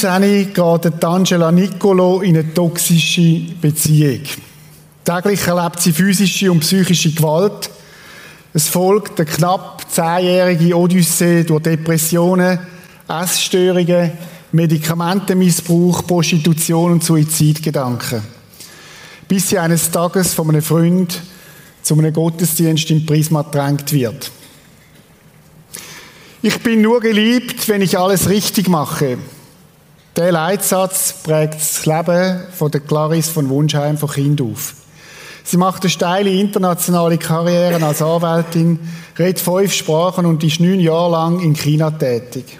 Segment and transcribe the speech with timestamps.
[0.00, 4.20] Mit 19 geht Angela Nicolo in eine toxische Beziehung.
[5.04, 7.68] Täglich erlebt sie physische und psychische Gewalt.
[8.54, 12.60] Es folgt eine knapp zehnjährige Odyssee durch Depressionen,
[13.08, 14.12] Essstörungen,
[14.52, 18.22] Medikamentenmissbrauch, Prostitution und Suizidgedanken.
[19.26, 21.20] Bis sie eines Tages von einem Freund
[21.82, 24.30] zu einem Gottesdienst im Prisma drängt wird.
[26.40, 29.18] Ich bin nur geliebt, wenn ich alles richtig mache.
[30.18, 34.74] Der Leitsatz prägt das Leben von der Clarice von Wunschheim von Kind auf.
[35.44, 38.80] Sie macht eine steile internationale Karriere als Anwältin,
[39.16, 42.58] redet fünf Sprachen und ist neun Jahre lang in China tätig.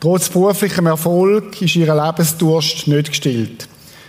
[0.00, 3.66] Trotz beruflichem Erfolg ist ihr Lebensdurst nicht gestillt.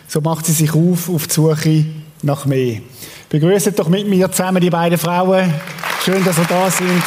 [0.09, 1.85] So macht sie sich auf auf die Suche
[2.21, 2.81] nach mehr.
[3.29, 5.53] Begrüßt doch mit mir zusammen die beiden Frauen.
[6.03, 7.03] Schön, dass ihr da sind.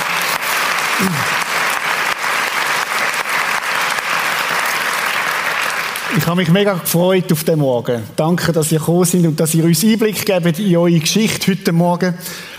[6.20, 8.02] Ich habe mich mega gefreut auf den Morgen.
[8.14, 11.72] Danke, dass ihr gekommen seid und dass ihr uns Einblick gebt in eure Geschichte heute
[11.72, 12.12] Morgen.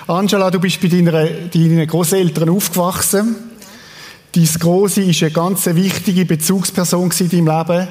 [0.07, 3.35] Angela, du bist bei deiner, deinen Großeltern aufgewachsen.
[4.31, 7.87] Dein Große war eine ganz wichtige Bezugsperson in deinem Leben.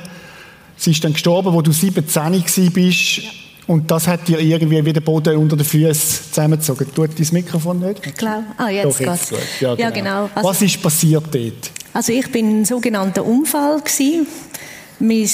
[0.77, 3.20] Sie ist dann gestorben, wo du 17 bist.
[3.68, 6.92] Und das hat dir irgendwie wieder Boden unter den Füßen zusammengezogen.
[6.92, 8.05] Tut dein Mikrofon nicht?
[8.05, 8.42] Ich glaube.
[8.58, 9.60] Ah, jetzt, jetzt geht's.
[9.60, 9.82] Ja, genau.
[9.82, 10.30] Ja, genau.
[10.34, 11.70] Also, Was ist passiert dort?
[11.92, 14.27] Also ich bin ein sogenannter Unfall gewesen.
[15.00, 15.28] Meine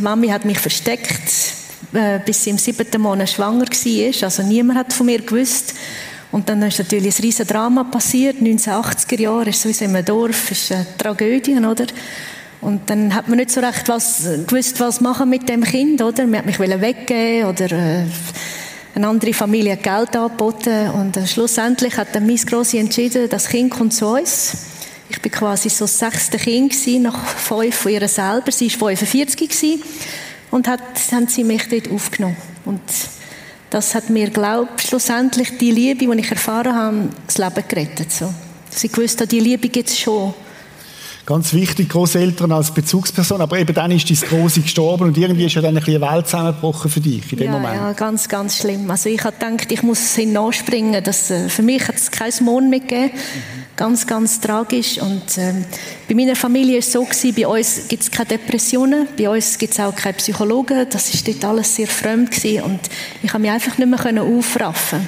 [0.00, 1.30] Mami hat mich versteckt,
[1.92, 4.24] äh, bis sie im siebten Monat schwanger war.
[4.24, 5.74] Also niemand hat von mir gewusst.
[6.32, 8.38] Und dann ist natürlich ein riesen Drama passiert.
[8.38, 11.86] 1980er Jahre ist sowieso in einem Dorf, ist eine Tragödie, oder?
[12.62, 16.26] Und dann hat man nicht so recht was, gewusst, was machen mit dem Kind, oder?
[16.26, 18.04] Man hat mich weggeben oder äh,
[18.94, 20.90] eine andere Familie Geld angeboten.
[20.90, 24.69] Und äh, schlussendlich hat dann mein Grossi entschieden, das Kind kommt zu uns.
[25.10, 28.52] Ich bin quasi so das sechste Kind gewesen, nach fünf von ihr selber.
[28.52, 29.82] Sie war 45 gewesen,
[30.50, 30.80] und hat,
[31.12, 32.36] haben sie mich dort aufgenommen.
[32.64, 32.80] Und
[33.70, 38.12] das hat mir, glaube schlussendlich die Liebe, die ich erfahren habe, das Leben gerettet.
[38.12, 38.32] So.
[38.70, 40.34] Sie gewusst, die Liebe gibt es schon.
[41.26, 45.54] Ganz wichtig, Großeltern als Bezugsperson, aber eben dann ist dein Große gestorben und irgendwie ist
[45.54, 47.76] ja dann ein bisschen eine Welt zusammengebrochen für dich in dem ja, Moment.
[47.76, 48.90] Ja, ganz, ganz schlimm.
[48.90, 51.04] Also ich habe gedacht, ich muss hin nachspringen.
[51.04, 53.12] Das, äh, für mich hat es kein Mond mehr gegeben.
[53.14, 54.98] Mhm Ganz, ganz tragisch.
[55.00, 55.64] Und ähm,
[56.06, 59.56] bei meiner Familie ist es so gewesen, bei uns gibt es keine Depressionen, bei uns
[59.56, 60.86] gibt es auch keine Psychologen.
[60.90, 62.80] Das ist dort alles sehr fremd gewesen und
[63.22, 65.06] ich habe mich einfach nicht mehr aufraffen.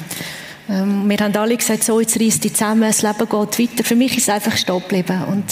[0.70, 3.84] Ähm, wir haben alle gesagt, so, jetzt reißt die zusammen, das Leben geht weiter.
[3.84, 5.22] Für mich ist es einfach stehen.
[5.30, 5.44] Und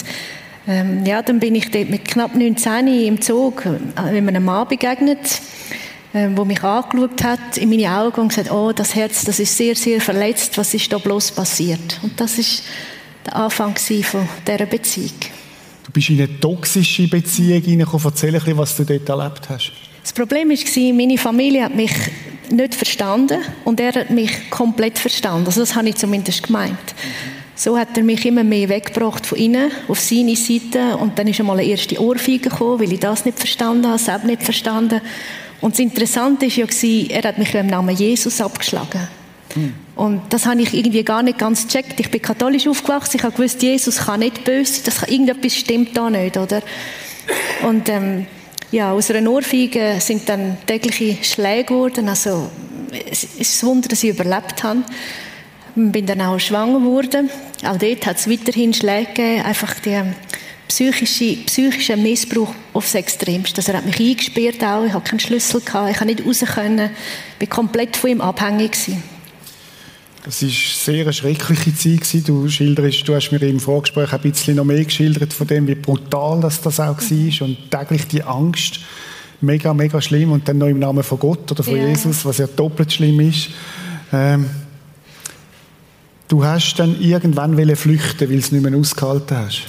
[0.66, 5.42] ähm, ja, dann bin ich dort mit knapp 19 im Zug, äh, einem Mann begegnet,
[6.14, 9.54] äh, wo mich angeschaut hat, in meine Augen und gesagt, oh, das Herz, das ist
[9.54, 12.00] sehr, sehr verletzt, was ist da bloß passiert?
[12.02, 12.62] Und das ist
[13.26, 15.10] der Anfang von dieser Beziehung.
[15.84, 18.06] Du bist in eine toxische Beziehung hineingekommen.
[18.06, 19.72] Erzähl ein bisschen, was du dort erlebt hast.
[20.02, 21.92] Das Problem war, meine Familie hat mich
[22.50, 25.46] nicht verstanden und er hat mich komplett verstanden.
[25.46, 26.78] Also das habe ich zumindest gemeint.
[27.54, 30.96] So hat er mich immer mehr weggebracht von innen, auf seine Seite.
[30.96, 34.24] Und dann ist einmal eine erste Ohrfeige gekommen, weil ich das nicht verstanden habe, selbst
[34.24, 35.00] nicht verstanden.
[35.60, 39.08] Und das Interessante war ja, er hat mich im Namen Jesus abgeschlagen.
[40.00, 42.00] Und das habe ich irgendwie gar nicht ganz gecheckt.
[42.00, 46.08] Ich bin katholisch aufgewachsen, ich habe gewusst, Jesus kann nicht böse sein, irgendetwas stimmt da
[46.08, 46.62] nicht, oder?
[47.68, 48.24] Und ähm,
[48.72, 52.50] ja, aus einer Ohrfeige sind dann tägliche Schläge geworden, also
[53.10, 54.84] es ist ein Wunder, dass ich überlebt habe.
[55.76, 57.28] Ich bin dann auch schwanger geworden.
[57.62, 60.14] Auch dort hat es weiterhin Schläge gegeben, einfach der
[60.66, 63.58] psychische, psychische Missbrauch aufs Extremste.
[63.58, 66.54] Also er hat mich eingesperrt auch, ich hatte keinen Schlüssel, gehabt, ich konnte nicht raus,
[66.54, 66.88] können,
[67.38, 68.72] ich war komplett von ihm abhängig.
[68.72, 69.19] Gewesen.
[70.26, 72.28] Es war eine sehr schreckliche Zeit.
[72.28, 75.74] Du, schilderst, du hast mir im Vorgespräch ein bisschen noch mehr geschildert von dem, wie
[75.74, 78.80] brutal das, das auch war und täglich die Angst.
[79.40, 80.32] Mega, mega schlimm.
[80.32, 81.88] Und dann noch im Namen von Gott oder von ja.
[81.88, 83.48] Jesus, was ja doppelt schlimm ist.
[84.12, 84.50] Ähm,
[86.28, 89.62] du hast dann irgendwann flüchten, weil du es nicht mehr ausgehalten hast.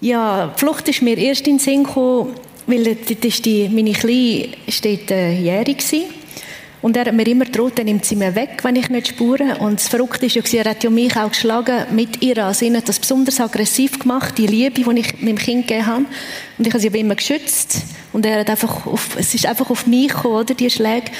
[0.00, 2.30] Ja, die Flucht ist mir erst in den Sinn gekommen,
[2.66, 6.00] weil die, meine Kleine steht äh, jährig war.
[6.82, 9.56] Und er hat mir immer gedroht, er nimmt sie mir weg, wenn ich nicht spure.
[9.60, 12.44] Und das Verrückte ist ja, er hat ja mich auch geschlagen mit ihr.
[12.44, 16.04] Also ihn hat das besonders aggressiv gemacht, die Liebe, die ich meinem Kind gegeben habe.
[16.58, 17.78] Und ich habe sie aber immer geschützt.
[18.12, 21.10] Und er hat einfach auf, es ist einfach auf mich gekommen, oder, die Schläge.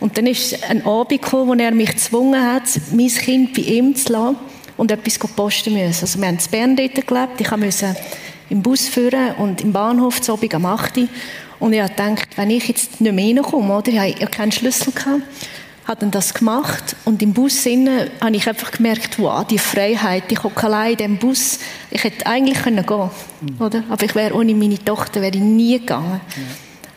[0.00, 3.94] Und dann ist ein Abend gekommen, wo er mich gezwungen hat, mein Kind bei ihm
[3.94, 4.36] zu lassen
[4.76, 6.02] und etwas posten müssen.
[6.02, 7.40] Also wir haben in Bern dort gelebt.
[7.40, 7.94] Ich musste
[8.50, 10.98] im Bus führen und im Bahnhof zu Abend am 8
[11.62, 13.92] und ich habe gedacht, wenn ich jetzt nicht mehr reinkomme, oder?
[13.92, 14.92] Ich hatte ja keinen Schlüssel.
[14.92, 15.22] Gehabt.
[15.86, 20.24] habe dann das gemacht und im Bus innen habe ich einfach gemerkt, wow, die Freiheit,
[20.28, 21.60] ich hocke allein in diesem Bus.
[21.92, 23.10] Ich hätte eigentlich können gehen,
[23.40, 23.64] mhm.
[23.64, 23.84] oder?
[23.88, 26.20] Aber ich wäre ohne meine Tochter wäre ich nie gegangen.
[26.34, 26.42] Ja.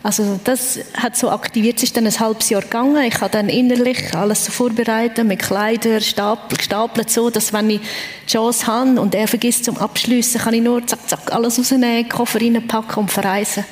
[0.01, 3.03] Also das hat so aktiviert, es ist dann ein halbes Jahr gegangen.
[3.03, 7.81] Ich habe dann innerlich alles so vorbereitet, mit Kleider stapelt, gestapelt, so, dass wenn ich
[7.81, 12.09] die Chance habe und er vergisst zum Abschliessen, kann ich nur zack, zack, alles rausnehmen,
[12.09, 13.63] Koffer reinpacken und verreisen.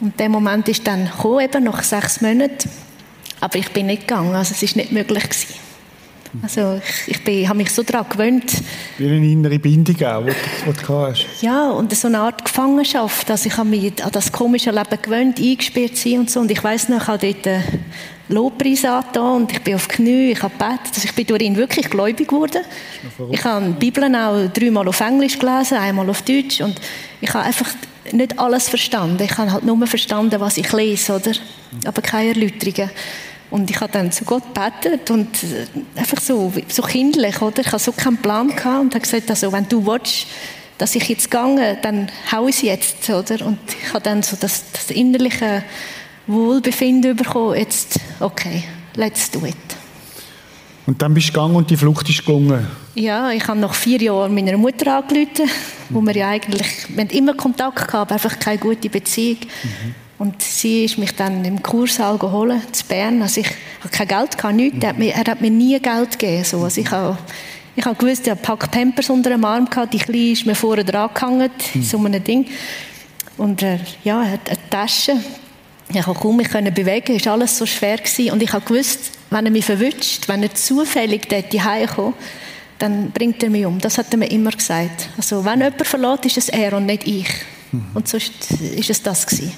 [0.00, 2.70] Und der Moment ist dann gekommen, eben nach sechs Monaten.
[3.40, 5.54] Aber ich bin nicht gegangen, also es ist nicht möglich gewesen.
[6.42, 8.52] Also ich, ich bin, habe mich so daran gewöhnt.
[8.98, 11.26] Wie eine innere Bindung auch, die, die du hast.
[11.42, 13.30] Ja, und so eine Art Gefangenschaft.
[13.30, 16.40] Also ich habe mich an das komische Leben gewöhnt, eingesperrt sein und so.
[16.40, 17.84] Und ich weiss noch, ich habe dort einen
[18.28, 20.92] Lobpreis angetan und ich bin auf Knie, ich habe gebetet.
[20.94, 22.62] Also ich bin durch ihn wirklich gläubig geworden.
[23.32, 26.60] Ich habe die Bibel auch dreimal auf Englisch gelesen, einmal auf Deutsch.
[26.60, 26.80] Und
[27.20, 27.70] ich habe einfach
[28.12, 29.22] nicht alles verstanden.
[29.22, 31.32] Ich habe halt nur verstanden, was ich lese, oder?
[31.84, 32.90] Aber keine Erläuterungen.
[33.50, 35.66] Und ich habe dann zu Gott gebetet und äh,
[35.98, 37.60] einfach so, so kindlich, oder?
[37.60, 40.26] Ich hatte so keinen Plan gehabt und habe gesagt, also, wenn du willst,
[40.78, 43.44] dass ich jetzt gehe, dann hau ich jetzt, oder?
[43.44, 45.64] Und ich habe dann so das, das innerliche
[46.26, 48.62] Wohlbefinden bekommen, jetzt, okay,
[48.94, 49.56] let's do it.
[50.86, 52.66] Und dann bist du gegangen und die Flucht ist gelungen?
[53.00, 55.50] Ja, ich habe nach vier Jahren meiner Mutter angerufen,
[55.88, 59.38] wo wir ja eigentlich, wir haben immer Kontakt gehabt, aber einfach keine gute Beziehung.
[59.62, 59.94] Mhm.
[60.18, 63.22] Und sie ist mich dann im Kursaal geholt, zu Bern.
[63.22, 63.46] Also ich
[63.82, 64.78] hatte kein Geld, kein nichts.
[64.82, 66.44] Er hat, mir, er hat mir nie Geld gegeben.
[66.44, 66.62] So.
[66.62, 67.16] Also ich habe,
[67.74, 69.94] ich habe gewusst, er hat Pack Pampers unter dem Arm gehabt.
[69.94, 72.48] Die Kleine ist mir vorne dran gehangen, in so einem Ding.
[73.38, 75.14] Und er, ja, er hat eine Tasche.
[75.88, 77.96] Ich konnte kaum mich bewegen, es war alles so schwer.
[77.96, 78.32] Gewesen.
[78.32, 82.14] Und ich habe gewusst, wenn er mich verwünscht, wenn er zufällig dort heimkommt,
[82.80, 83.78] dann bringt er mich um.
[83.78, 85.08] Das hat er mir immer gesagt.
[85.16, 87.28] Also wenn jemand verlässt, ist es er und nicht ich.
[87.94, 89.52] Und sonst ist es das gewesen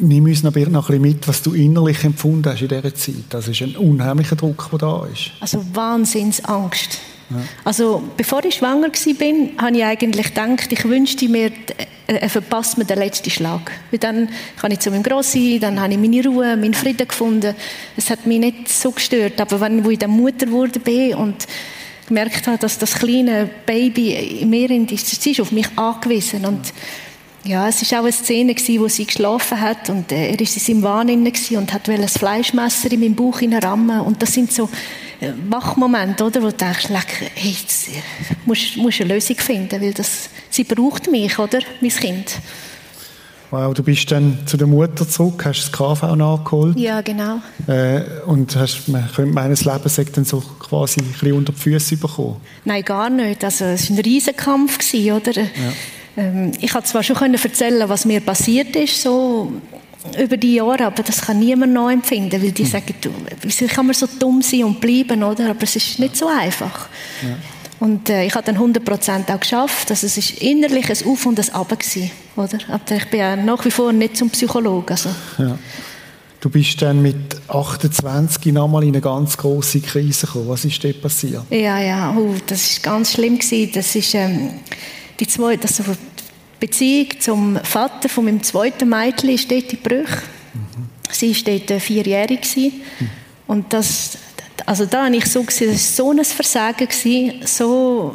[0.00, 3.24] nimm uns noch ein bisschen mit, was du innerlich empfunden hast in dieser Zeit.
[3.30, 5.30] Das ist ein unheimlicher Druck, der da ist.
[5.40, 6.98] Also Wahnsinnsangst.
[7.30, 7.36] Ja.
[7.64, 11.52] Also bevor ich schwanger war, habe ich eigentlich gedacht, ich wünschte mir,
[12.06, 13.70] er äh, verpasst mir den letzten Schlag.
[13.90, 17.54] Weil dann kann ich zu meinem Grossi, dann habe ich meine Ruhe, meinen Frieden gefunden.
[17.96, 19.40] Es hat mich nicht so gestört.
[19.40, 20.46] Aber wenn ich dann Mutter
[20.82, 21.46] bin und
[22.08, 26.72] gemerkt habe, dass das kleine Baby in mir ist, sie ist auf mich angewiesen und
[27.44, 30.46] ja, es war auch eine Szene, wo sie geschlafen hat und äh, er war in
[30.46, 34.68] seinem Wahn und hat ein Fleischmesser in meinem Bauch rammen und das sind so
[35.20, 38.02] äh, Wachmomente, oder, wo du denkst, leck, hey, jetzt äh,
[38.44, 42.34] musst, musst eine Lösung finden, weil das, sie braucht mich, oder, mein Kind.
[43.50, 46.78] Wow, du bist dann zu der Mutter zurück, hast das KV nachgeholt.
[46.78, 47.40] Ja, genau.
[47.66, 51.52] Äh, und hast, man könnte meinen, das Leben sagt dann so quasi ein bisschen unter
[51.52, 52.36] die Füße bekommen.
[52.64, 53.42] Nein, gar nicht.
[53.42, 55.32] Also, es war ein Riesenkampf, oder?
[55.32, 55.48] Ja.
[56.18, 59.50] Ähm, ich kann zwar schon erzählen, was mir passiert ist, so
[60.18, 62.70] über die Jahre, aber das kann niemand noch empfinden, weil die hm.
[62.70, 63.10] sagen, du,
[63.42, 65.50] wie kann man so dumm sein und bleiben, oder?
[65.50, 66.88] Aber es ist nicht so einfach.
[67.22, 67.36] Ja.
[67.80, 69.90] Und äh, ich habe dann 100% auch geschafft.
[69.90, 72.58] Also es ist innerlich ein Auf und ein Ab gewesen, oder?
[72.68, 74.90] Aber ich bin ja nach wie vor nicht zum Psychologen.
[74.90, 75.10] Also.
[75.38, 75.58] Ja.
[76.40, 77.16] Du bist dann mit
[77.48, 80.48] 28 nochmal in eine ganz große Krise gekommen.
[80.48, 81.42] Was ist dort passiert?
[81.50, 83.72] Ja, ja, oh, das ist ganz schlimm gewesen.
[83.74, 84.50] Das ist ähm,
[85.18, 85.96] die zweite, also die
[86.60, 90.10] Beziehung zum Vater von meinem zweiten Mädchen ist dort in Brüch.
[90.54, 90.88] Mhm.
[91.10, 92.40] Sie war dort äh, vierjährig.
[92.56, 93.10] Mhm.
[93.48, 94.18] Und das,
[94.68, 96.88] also da habe ich so gesehen, das war so ein Versagen,
[97.46, 98.14] so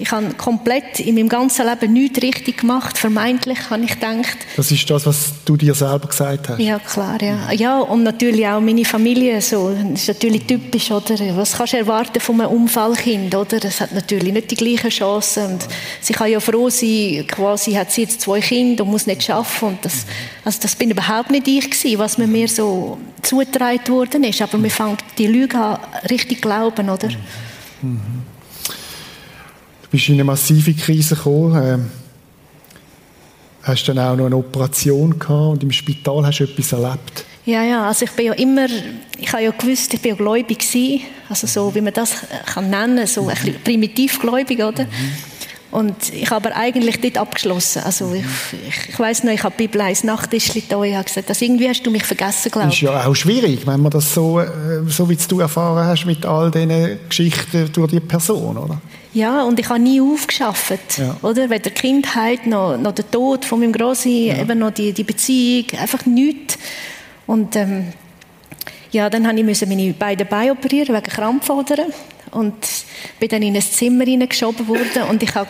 [0.00, 2.96] ich habe komplett in meinem ganzen Leben nichts richtig gemacht.
[2.96, 4.38] Vermeintlich habe ich gedacht.
[4.56, 6.60] Das ist das, was du dir selber gesagt hast?
[6.60, 7.50] Ja, klar, ja.
[7.50, 9.40] Ja, und natürlich auch meine Familie.
[9.40, 9.74] So.
[9.74, 11.16] Das ist natürlich typisch, oder?
[11.36, 13.64] Was kannst du erwarten von einem Unfallkind, oder?
[13.64, 15.52] Es hat natürlich nicht die gleichen Chancen.
[15.52, 15.66] Und
[16.00, 19.64] sie kann ja froh sein, quasi hat sie jetzt zwei Kinder und muss nicht arbeiten.
[19.64, 20.06] Und das,
[20.44, 24.40] also das bin überhaupt nicht ich gewesen, was mir so zugetragen worden ist.
[24.42, 25.78] Aber mir fängt die Lüge an,
[26.08, 27.08] richtig glauben, oder?
[27.82, 28.37] Mhm.
[29.88, 31.62] Du bist in eine massive Krise gekommen.
[31.62, 31.90] Ähm,
[33.62, 37.24] hast dann auch noch eine Operation gehabt und im Spital hast du etwas erlebt.
[37.44, 38.66] Ja, ja, also ich bin ja immer,
[39.18, 42.68] ich habe ja gewusst, ich bin ja gläubig gewesen, also so, wie man das kann
[42.68, 44.84] nennen, so ein bisschen primitiv gläubig, oder?
[44.84, 44.90] Mhm.
[45.70, 47.82] Und ich habe eigentlich dort abgeschlossen.
[47.84, 48.24] Also ich,
[48.68, 51.44] ich, ich weiss noch, ich habe die Bibel eins Nachttischli da, ich habe gesagt, also
[51.44, 52.74] irgendwie hast du mich vergessen, glaube ich.
[52.74, 54.48] Ist ja auch schwierig, wenn man das so, äh,
[54.86, 58.80] so wie du erfahren hast, mit all diesen Geschichten durch die Person, oder?
[59.14, 61.16] Ja, und ich habe nie aufgeschafft, ja.
[61.22, 61.48] oder?
[61.48, 64.40] Weder Kindheit, noch, noch der Tod von meinem Grossi, ja.
[64.40, 66.58] eben noch die, die Beziehung, einfach nichts.
[67.26, 67.92] Und ähm,
[68.90, 71.92] ja, dann habe ich meine beiden Beine operieren wegen Krampfadern
[72.32, 72.54] und
[73.18, 75.48] bin dann in ein Zimmer hineingeschoben worden und ich habe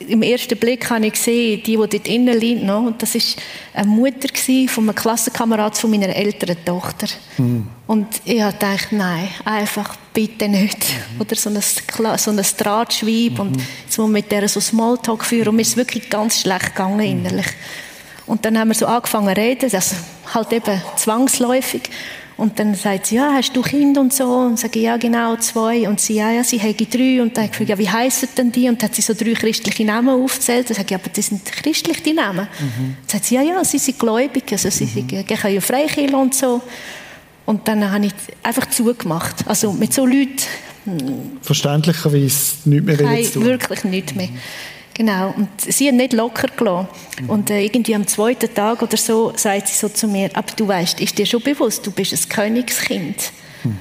[0.00, 2.78] im ersten Blick habe ich gesehen, die, die dort innen liegt, no?
[2.78, 3.40] und das ist
[3.72, 4.28] eine Mutter
[4.68, 7.06] von einem Klassenkamerad von meiner älteren Tochter.
[7.38, 7.68] Mhm.
[7.86, 10.78] Und ich habe gedacht, nein, einfach bitte nicht.
[10.78, 11.20] Mhm.
[11.20, 13.40] Oder so ein, so ein Drahtschweib mhm.
[13.40, 16.74] und jetzt muss man mit der so Smalltalk führen und mir ist wirklich ganz schlecht
[16.74, 17.26] gegangen mhm.
[17.26, 17.46] innerlich.
[18.26, 19.96] Und dann haben wir so angefangen zu reden, also
[20.32, 21.82] halt eben zwangsläufig.
[22.36, 24.24] Und dann sagt sie, ja, hast du Kinder und so?
[24.24, 25.88] Und sage ja, genau, zwei.
[25.88, 27.22] Und sie, ja, ja, sie hätte drei.
[27.22, 28.68] Und dann habe ich gefragt, ja, wie heissen denn die?
[28.68, 30.68] Und dann hat sie so drei christliche Namen aufgezählt.
[30.68, 32.48] Dann sage ich, aber das sind christliche die Namen.
[32.58, 32.96] Mhm.
[33.02, 35.06] Dann sagt sie, ja, ja, sie sind gläubig, also sie mhm.
[35.06, 36.60] gehen ja Freikirche und so.
[37.46, 39.46] Und dann habe ich einfach zugemacht.
[39.46, 40.42] Also mit so Leuten...
[40.86, 43.44] Hm, Verständlicherweise nichts mehr zu tun.
[43.44, 44.28] wirklich nichts mehr.
[44.94, 46.88] Genau, und sie hat nicht locker gelassen.
[47.20, 47.30] Mhm.
[47.30, 50.68] Und äh, irgendwie am zweiten Tag oder so sagt sie so zu mir, aber du
[50.68, 53.32] weißt, ist dir schon bewusst, du bist ein Königskind.
[53.64, 53.78] Mhm.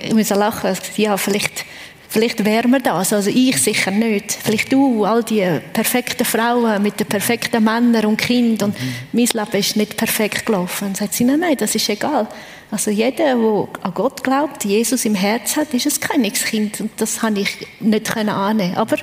[0.00, 0.70] ich musste lachen.
[0.72, 1.64] Ich ja, vielleicht,
[2.08, 3.12] vielleicht wären wir das.
[3.12, 4.30] Also ich sicher nicht.
[4.32, 8.70] Vielleicht du, all die perfekten Frauen mit den perfekten Männern und Kindern.
[8.70, 8.94] Und mhm.
[9.10, 10.88] mein Leben ist nicht perfekt gelaufen.
[10.88, 12.28] Und sagt sie, nein, nein, das ist egal.
[12.70, 16.80] Also jeder, der an Gott glaubt, Jesus im Herz hat, ist ein Königskind.
[16.80, 18.96] Und das habe ich nicht annehmen Aber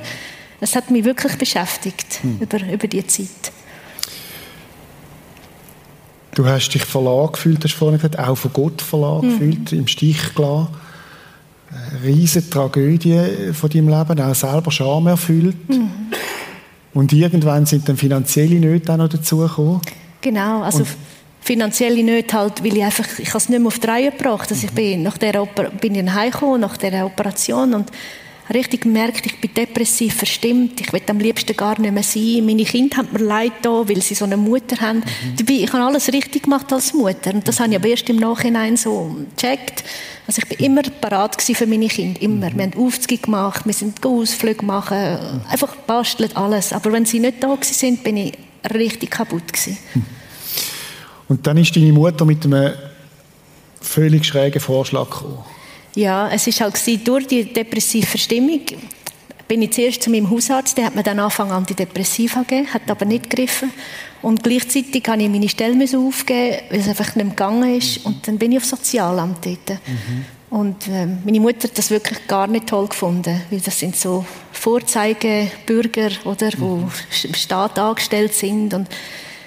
[0.61, 2.37] das hat mich wirklich beschäftigt hm.
[2.39, 3.51] über, über die Zeit.
[6.33, 9.31] Du hast dich verlassen gefühlt, hast vorhin gesagt, auch von Gott verlassen mhm.
[9.31, 10.69] gefühlt, im Stich gelassen.
[11.69, 15.69] Eine riesige Tragödie von deinem Leben, auch selber Scham erfüllt.
[15.69, 15.89] Mhm.
[16.93, 19.81] Und irgendwann sind dann finanzielle Nöte auch noch dazugekommen.
[20.21, 20.87] Genau, also Und
[21.41, 24.49] finanzielle Nöte halt, weil ich einfach, ich habe es nicht mehr auf die Reihe gebracht.
[24.51, 24.75] Also ich mhm.
[24.75, 27.91] bin nach der Oper bin ich heimgekommen, nach der Operation und
[28.53, 32.45] richtig gemerkt, ich bin depressiv verstimmt, ich will am liebsten gar nicht mehr sein.
[32.45, 34.99] Meine Kinder haben mir leid da, weil sie so eine Mutter haben.
[34.99, 35.35] Mhm.
[35.37, 38.17] Dabei, ich habe alles richtig gemacht als Mutter und das habe ich aber erst im
[38.17, 39.83] Nachhinein so gecheckt.
[40.27, 42.49] Also ich bin immer parat für meine Kinder, immer.
[42.49, 42.57] Mhm.
[42.57, 46.73] Wir haben Aufzüge gemacht, wir sind Ausflüge machen, einfach bastelt alles.
[46.73, 48.33] Aber wenn sie nicht da sind, bin ich
[48.73, 49.77] richtig kaputt gewesen.
[49.93, 50.05] Hm.
[51.27, 52.73] Und dann ist deine Mutter mit einem
[53.79, 55.39] völlig schrägen Vorschlag gekommen.
[55.95, 58.61] Ja, es ist halt gewesen, durch die depressive Verstimmung
[59.51, 63.03] bin ich zuerst zu meinem Hausarzt, der hat mir dann Anfang Antidepressiva gegeben, hat aber
[63.03, 63.69] nicht gegriffen.
[64.21, 68.05] Und gleichzeitig habe ich meine Stelle aufgeben, weil es einfach nicht mehr gegangen ist.
[68.05, 69.69] Und dann bin ich auf Sozialamt dort.
[69.69, 70.25] Mhm.
[70.57, 74.25] Und äh, meine Mutter hat das wirklich gar nicht toll gefunden, weil das sind so
[74.53, 76.91] Vorzeigebürger, oder, wo mhm.
[77.23, 78.87] im Staat angestellt sind und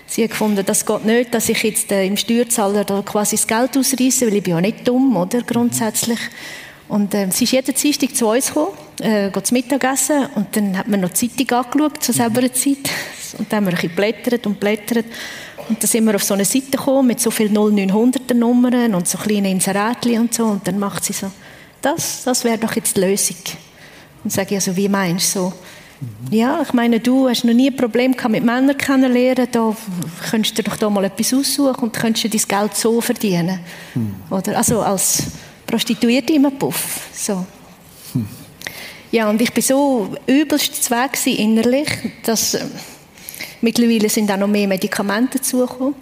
[0.06, 3.46] Sie hat gefunden, das geht nicht, dass ich jetzt äh, im Steuerzahler da quasi das
[3.46, 6.18] Geld ausreiße, weil ich bin ja nicht dumm, oder, grundsätzlich.
[6.88, 10.76] Und äh, sie ist jeden Dienstag zu uns gekommen, äh, geht zum Mittagessen und dann
[10.76, 12.90] hat man noch die Zeitung angeschaut zur selben Zeit.
[13.38, 15.06] Und dann haben wir ein bisschen geblättert und blättert.
[15.68, 19.08] Und dann sind wir auf so eine Seite gekommen mit so vielen 0900er Nummern und
[19.08, 20.44] so kleinen Inserätchen und so.
[20.44, 21.28] Und dann macht sie so,
[21.82, 23.38] das, das wäre doch jetzt die Lösung.
[24.22, 25.52] Und sage ich also, wie meinst du so?
[26.30, 29.48] Ja, ich meine, du hast noch nie ein Problem gehabt mit Männern kennenlernen.
[29.50, 29.76] Da
[30.30, 33.60] könntest du dir doch da mal etwas aussuchen und könntest du dein Geld so verdienen.
[33.92, 34.14] Hm.
[34.30, 35.24] Oder, also als
[35.66, 37.08] Prostituierte im Puff.
[37.12, 37.44] So.
[38.12, 38.26] Hm.
[39.10, 41.88] Ja, und ich bin so übelst zweck innerlich,
[42.24, 42.64] dass äh,
[43.60, 45.94] mittlerweile sind auch noch mehr Medikamente dazugekommen.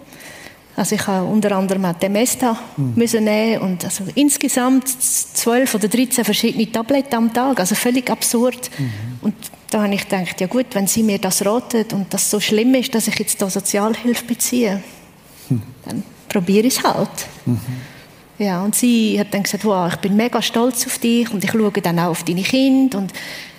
[0.75, 2.93] Also ich habe unter anderem auch Demesta mhm.
[2.95, 8.71] müssen nehmen und also insgesamt zwölf oder 13 verschiedene Tabletten am Tag, also völlig absurd.
[8.79, 8.91] Mhm.
[9.21, 9.35] Und
[9.73, 12.75] da habe ich gedacht, ja gut, wenn Sie mir das raten und das so schlimm
[12.75, 14.83] ist, dass ich jetzt da Sozialhilfe beziehe,
[15.47, 15.61] hm.
[15.85, 17.09] dann probiere ich es halt.
[17.45, 17.59] Mhm.
[18.39, 21.51] Ja, und sie hat dann gesagt, wow, ich bin mega stolz auf dich und ich
[21.51, 23.13] schaue dann auch auf deine Kinder und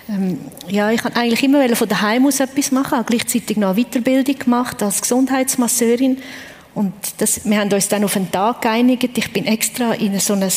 [0.08, 3.82] ähm, ja, ich wollte eigentlich immer von daheim aus etwas machen, habe gleichzeitig noch eine
[3.82, 6.18] Weiterbildung gemacht als Gesundheitsmasseurin
[6.74, 9.16] und das, wir haben uns dann auf einen Tag geeinigt.
[9.16, 10.50] Ich bin extra in so einem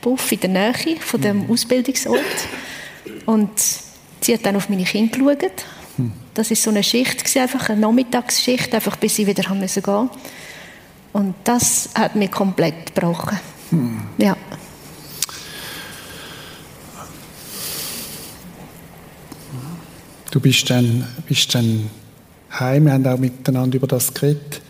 [0.00, 1.50] Buff in der Nähe von dem mhm.
[1.50, 2.20] Ausbildungsort
[3.26, 3.50] und
[4.24, 5.66] Sie hat dann auf meine Kinder geschaut.
[6.32, 10.08] Das war so eine Schicht, einfach eine Nachmittagsschicht, einfach bis sie wieder haben müssen gehen.
[11.12, 13.38] Und das hat mich komplett gebrochen.
[13.68, 14.00] Hm.
[14.16, 14.34] Ja.
[20.30, 21.90] Du bist dann, bist dann
[22.58, 24.62] heim, wir haben auch miteinander über das geredet,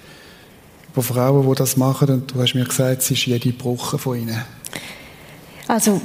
[0.92, 4.18] über Frauen, die das machen, und du hast mir gesagt, es ist jede gebrochen von
[4.18, 4.44] ihnen.
[5.68, 6.02] Also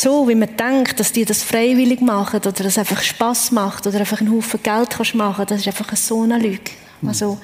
[0.00, 3.98] so, wie man denkt, dass die das freiwillig machen oder das einfach Spaß macht oder
[3.98, 6.70] einfach einen Haufen Geld kannst machen, das ist einfach so eine Lüge.
[7.06, 7.38] Also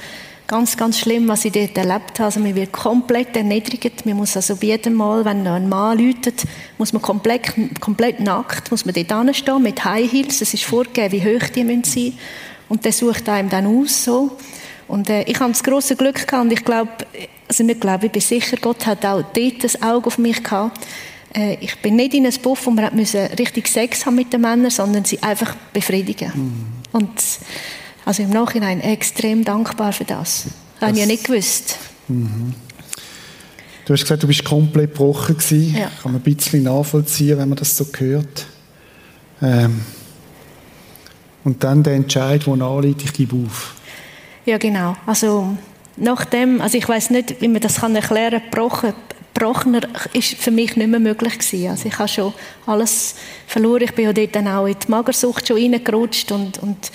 [0.46, 2.24] ganz, ganz schlimm, was ich dort erlebt habe.
[2.24, 4.04] Also man wird komplett erniedrigt.
[4.04, 6.44] Man muss also jedem Mal, wenn ein Mann läutet,
[6.78, 10.40] muss man komplett, komplett nackt, muss man dort anstehen mit High Heels.
[10.40, 12.18] Es ist vorgegeben, wie hoch die sein müssen
[12.68, 14.36] Und der sucht einem dann aus, so.
[14.86, 16.90] Und äh, ich habe das große Glück gehabt und ich glaube,
[17.48, 20.78] also nicht glaube, ich bin sicher, Gott hat auch dort das Auge auf mich gehabt
[21.34, 24.70] äh, ich bin nicht in einem Buff, wo man richtig Sex haben mit den Männern,
[24.70, 26.32] sondern sie einfach befriedigen.
[26.34, 26.66] Mhm.
[26.92, 27.22] Und
[28.04, 30.44] also im Nachhinein extrem dankbar für das.
[30.74, 31.78] Das habe ich ja nicht gewusst.
[32.08, 32.54] Mhm.
[33.84, 35.76] Du hast gesagt, du bist komplett gebrochen gewesen.
[35.76, 35.90] Ja.
[36.02, 38.46] Kann man ein bisschen nachvollziehen, wenn man das so hört.
[39.42, 39.82] Ähm,
[41.44, 43.74] und dann der Entscheid, der anliegt, ich gebe auf.
[44.46, 44.96] Ja, genau.
[45.04, 45.56] Also
[45.96, 48.94] nachdem, also ich weiß nicht, wie man das kann erklären kann,
[49.34, 49.80] Brochner
[50.12, 51.70] ist für mich nicht mehr möglich gewesen.
[51.70, 52.32] Also ich habe schon
[52.66, 53.82] alles verloren.
[53.82, 56.90] Ich bin ja dort dann auch in die Magersucht schon reingerutscht und, und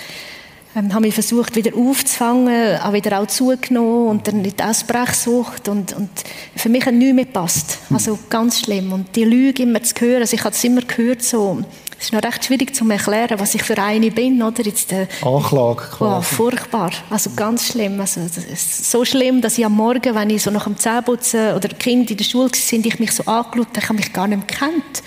[0.75, 5.67] ähm, habe mich versucht wieder aufzufangen, auch wieder auch zugenommen und dann in die Essbrechsucht
[5.67, 6.10] und, und
[6.55, 7.79] für mich hat nichts mehr gepasst.
[7.91, 8.93] Also ganz schlimm.
[8.93, 11.63] Und die Lüge immer zu hören, also ich habe es immer gehört so,
[12.00, 14.63] es ist noch recht schwierig zu erklären, was ich für eine bin, oder?
[14.63, 16.18] Jetzt, äh, Anklage quasi.
[16.18, 16.91] Oh, furchtbar.
[17.10, 18.00] Also ganz schlimm.
[18.00, 18.22] Also,
[18.56, 22.15] so schlimm, dass ich am Morgen, wenn ich so nach dem Zähneputzen oder Kind in
[22.15, 25.03] der Schule sind, ich mich so angeschaut habe, ich habe mich gar nicht mehr gekannt.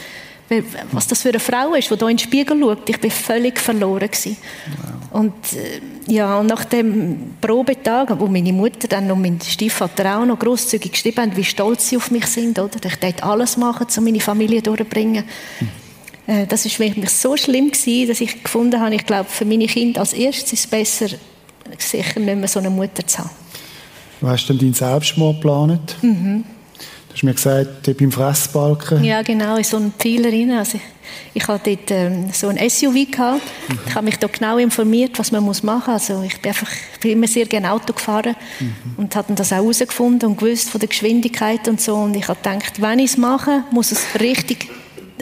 [0.91, 2.87] Was das für eine Frau ist, die hier in den Spiegel schaut.
[2.87, 4.11] Ich war völlig verloren.
[4.11, 5.21] Wow.
[5.21, 10.27] Und, äh, ja, und nach dem Probetag, wo meine Mutter dann und mein Stiefvater auch
[10.27, 12.77] noch grosszügig geschrieben haben, wie stolz sie auf mich sind, oder?
[12.85, 15.25] Ich wollte alles machen, um meine Familie durchzubringen.
[15.59, 15.82] Hm.
[16.27, 19.45] Äh, das war für mich so schlimm, gewesen, dass ich gefunden habe, ich glaube, für
[19.45, 21.17] meine Kinder als erstes ist es besser,
[21.79, 23.31] sicher nicht mehr so eine Mutter zu haben.
[24.21, 25.97] Du hast dann deinen Selbstmord geplant?
[26.01, 26.45] Mhm.
[27.09, 29.05] Du hast mir gesagt, beim Fressbalken.
[29.05, 30.51] Ja, genau, in so einen Pfeiler rein.
[30.53, 33.43] Also ich, ich hatte dort ähm, so ein SUV gehabt.
[33.69, 33.79] Mhm.
[33.87, 36.09] Ich habe mich da genau informiert, was man muss machen muss.
[36.09, 38.95] Also ich bin einfach, ich bin immer sehr gerne Auto gefahren mhm.
[38.97, 41.97] und habe das auch herausgefunden und gewusst von der Geschwindigkeit und so.
[41.97, 44.71] Und ich habe gedacht, wenn ich es mache, muss es richtig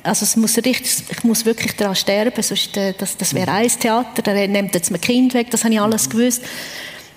[0.02, 3.68] also es muss richtig, ich muss wirklich daran sterben, sonst äh, das, das wäre ein
[3.68, 6.42] Theater, da nimmt jetzt mein Kind weg, das habe ich alles gewusst.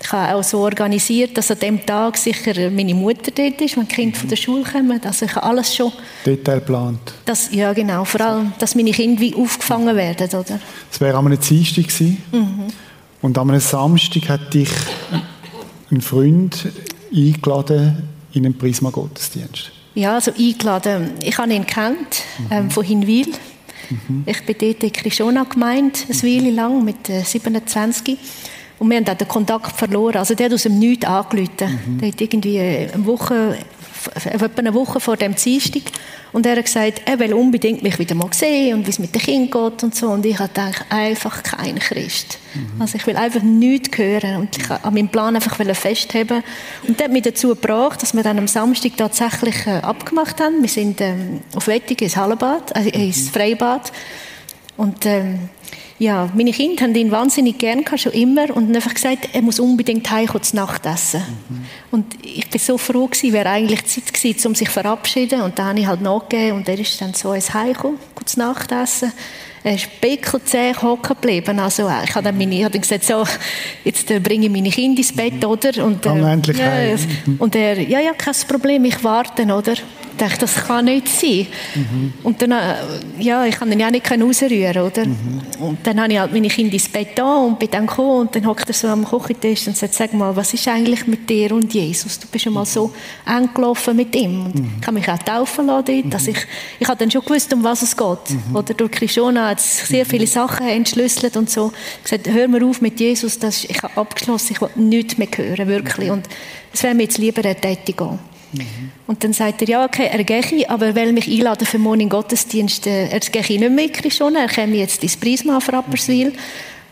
[0.02, 3.88] Ich habe auch so organisiert, dass an dem Tag sicher meine Mutter dort ist, wenn
[3.88, 5.00] die Kinder von der Schule kommen.
[5.02, 5.92] Also ich habe alles schon...
[6.26, 7.14] Detail geplant.
[7.24, 8.04] Das, ja, genau.
[8.04, 10.60] Vor allem, dass meine Kinder wie aufgefangen werden, oder?
[10.92, 12.22] Es wäre am Dienstag gewesen.
[12.32, 12.66] Mhm.
[13.22, 14.68] Und am Samstag hat dich
[15.90, 16.68] ein Freund
[17.10, 19.72] eingeladen in einen Prisma-Gottesdienst.
[19.94, 21.12] Ja, also eingeladen.
[21.22, 22.46] Ich habe ihn kennt, mhm.
[22.50, 23.28] ähm, von Hinwil.
[23.90, 24.24] Mhm.
[24.26, 28.18] Ich bin dort in Krishona gemeint, eine Weile lang, mit äh, 27.
[28.78, 30.16] Und wir haben auch den Kontakt verloren.
[30.16, 31.80] Also der hat aus dem Nichts angerufen.
[31.86, 31.98] Mhm.
[31.98, 33.56] Der hat irgendwie eine Woche,
[34.08, 35.82] etwa eine Woche vor dem Dienstag
[36.32, 39.14] und er hat gesagt, er will unbedingt mich wieder mal sehen und wie es mit
[39.14, 40.08] dem Kind geht und so.
[40.08, 42.38] Und ich habe gedacht, einfach kein Christ.
[42.54, 42.80] Mhm.
[42.82, 46.42] Also ich will einfach nichts hören und ich an meinem Plan einfach festheben.
[46.86, 50.60] Und das hat mich dazu gebracht, dass wir dann am Samstag tatsächlich äh, abgemacht haben.
[50.60, 53.92] Wir sind ähm, auf Wettig ins Hallenbad, äh, ins Freibad.
[54.76, 55.50] Und ähm,
[55.98, 59.42] ja, meine Kinder haben ihn wahnsinnig gern gehabt, schon immer, und haben einfach gesagt, er
[59.42, 61.22] muss unbedingt heimkommen zu Nacht essen.
[61.48, 61.64] Mhm.
[61.90, 65.58] Und ich bin so froh gewesen, wäre eigentlich Zeit gewesen, um sich zu verabschieden, und
[65.58, 69.12] dann habe ich halt nachgegeben, und er ist dann so ins Heimgekommen, zu Nacht essen.
[69.62, 71.58] Er ist beckelzäh hocken geblieben.
[71.58, 73.24] Also, äh, ich habe dann, meine, ich habe dann gesagt, so,
[73.82, 75.84] jetzt äh, bringe ich meine Kinder ins Bett, oder?
[75.84, 76.96] Und, äh, ja,
[77.38, 79.74] und er, ja, ja, kein Problem, ich warte, oder?
[80.16, 81.48] Ich dachte, das kann nicht sein.
[81.74, 82.12] Mhm.
[82.22, 82.74] Und dann, äh,
[83.18, 85.06] ja, ich kann ihn ja nicht rausrühren, oder?
[85.06, 85.40] Mhm.
[85.58, 88.36] Und dann habe ich halt meine Kinder ins Bett da und bin dann gekommen und
[88.36, 91.50] dann hockt er so am Küchentisch und sagt, sag mal, was ist eigentlich mit dir
[91.50, 92.20] und Jesus?
[92.20, 92.92] Du bist schon mal so
[93.26, 94.46] eng gelaufen mit ihm.
[94.46, 94.70] Und mhm.
[94.80, 96.04] ich habe mich auch taufen lassen dort.
[96.04, 96.12] Mhm.
[96.12, 96.46] Also ich,
[96.78, 98.30] ich habe dann schon gewusst, um was es geht.
[98.30, 98.54] Mhm.
[98.54, 101.72] Oder durch Krishona hat sehr viele Sachen entschlüsselt und so.
[102.04, 105.28] Gesagt, hör mir auf mit Jesus, das ist, ich habe abgeschlossen, ich will nichts mehr
[105.34, 106.08] hören, wirklich.
[106.08, 106.28] Und
[106.72, 108.20] es wäre mir jetzt lieber eine Tätigung.
[108.54, 108.90] Mhm.
[109.06, 112.08] Und dann sagt er, ja, okay, er gehe, aber er will mich einladen für morgen
[112.08, 112.86] Gottesdienst.
[112.86, 116.32] Er gehe nicht mehr schon, er käme jetzt ins Prisma auf Rapperswil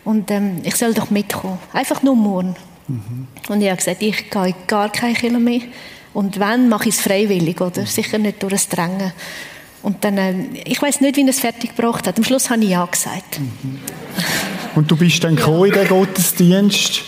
[0.05, 1.59] und ähm, ich soll doch mitkommen.
[1.71, 2.55] Einfach nur morgen.
[2.87, 3.27] Mhm.
[3.47, 5.61] Und ich habe gesagt, ich gehe gar keine Kilo mehr.
[6.13, 7.85] Und wenn, mache ich es freiwillig, oder?
[7.85, 9.13] Sicher nicht durch das Drängen.
[9.81, 10.33] Und dann, äh,
[10.65, 12.17] ich weiß nicht, wie er es fertig gebracht hat.
[12.17, 13.39] Am Schluss habe ich ja gesagt.
[13.39, 13.79] Mhm.
[14.75, 15.65] Und du bist dann ja.
[15.65, 17.03] in den Gottesdienst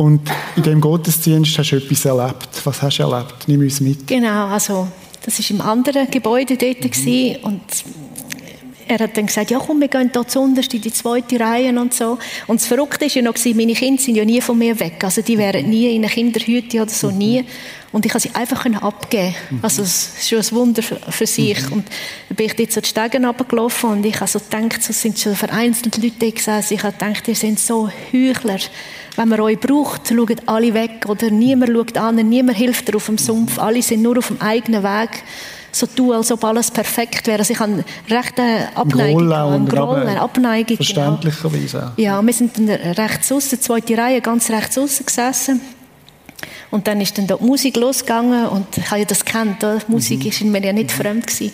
[0.00, 0.22] und
[0.56, 2.48] in dem Gottesdienst hast du etwas erlebt.
[2.64, 3.34] Was hast du erlebt?
[3.46, 4.06] Nimm uns mit.
[4.06, 4.88] Genau, also
[5.22, 7.36] das war im anderen Gebäude dort mhm.
[7.42, 7.60] und
[8.90, 11.94] er hat dann gesagt, ja komm, wir gehen hier zuunterst in die zweite Reihe und
[11.94, 12.18] so.
[12.48, 15.04] Und das Verrückte war ja noch, meine Kinder sind ja nie von mir weg.
[15.04, 17.44] Also die wären nie in einer Kinderhütte oder so, nie.
[17.92, 19.34] Und ich konnte sie einfach abgeben.
[19.62, 21.70] Also es ist schon ein Wunder für, sich.
[21.70, 21.86] Und
[22.28, 25.18] dann bin ich dort so die Stegen runtergelaufen und ich habe so gedacht, so sind
[25.18, 26.74] schon vereinzelte Leute gesessen.
[26.74, 28.58] Ich habe gedacht, ihr seid so Heuchler.
[29.16, 31.06] Wenn man euch braucht, schaut alle weg.
[31.08, 33.58] Oder niemand schaut an, niemand hilft dir auf dem Sumpf.
[33.58, 35.22] Alle sind nur auf dem eigenen Weg
[35.72, 37.38] so tun, als ob alles perfekt wäre.
[37.38, 38.42] Also ich habe rechte
[38.74, 39.32] Abneigung.
[39.32, 40.76] Ein Groll, eine Abneigung.
[40.76, 40.76] Genau.
[40.76, 41.92] Verständlicherweise.
[41.96, 42.08] Genau.
[42.08, 45.60] Ja, wir sind dann rechts außen, zweite Reihe, ganz rechts außen gesessen.
[46.70, 49.78] Und dann ist dann da die Musik losgegangen und ich habe ja das kennt, die
[49.88, 50.26] Musik mhm.
[50.26, 51.02] ist mir ja nicht mhm.
[51.02, 51.52] fremd gewesen.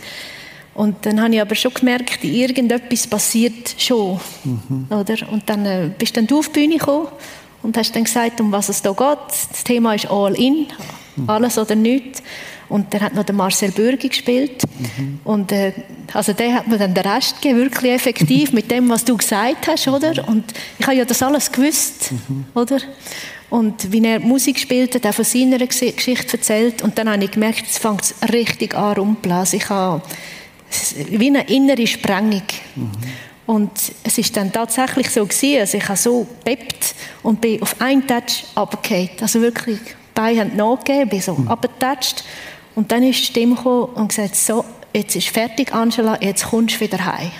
[0.74, 4.20] Und dann habe ich aber schon gemerkt, irgendetwas passiert schon.
[4.44, 4.86] Mhm.
[4.90, 5.16] Oder?
[5.32, 7.08] Und dann äh, bist dann du auf die Bühne gekommen
[7.62, 9.18] und hast dann gesagt, um was es da geht.
[9.28, 10.66] Das Thema ist All In,
[11.16, 11.28] mhm.
[11.30, 12.22] alles oder nichts.
[12.68, 14.62] Und dann hat noch der Marcel Bürgi gespielt.
[14.78, 15.20] Mhm.
[15.24, 15.72] Und äh,
[16.12, 19.68] also der hat mir dann den Rest gegeben, wirklich effektiv mit dem, was du gesagt
[19.68, 20.26] hast, oder?
[20.28, 20.44] Und
[20.78, 22.46] ich habe ja das alles gewusst, mhm.
[22.54, 22.78] oder?
[23.48, 26.82] Und wie er Musik spielt, hat er von seiner Geschichte erzählt.
[26.82, 29.58] Und dann habe ich gemerkt, jetzt fängt es richtig an rumblasen.
[29.58, 30.02] Ich habe
[31.10, 32.42] wie eine innere Sprengung.
[32.74, 32.90] Mhm.
[33.46, 33.70] Und
[34.02, 38.04] es ist dann tatsächlich so gewesen, also ich habe so gepeppt und bin auf einen
[38.04, 39.10] Touch runtergefallen.
[39.20, 39.78] Also wirklich,
[40.16, 41.46] Beine haben nachgegeben, bin so mhm.
[41.46, 42.24] runtergetatscht.
[42.74, 46.76] Und dann ist die Stimme gekommen und gesagt, so, jetzt ist fertig, Angela, jetzt kommst
[46.76, 47.30] du wieder heim.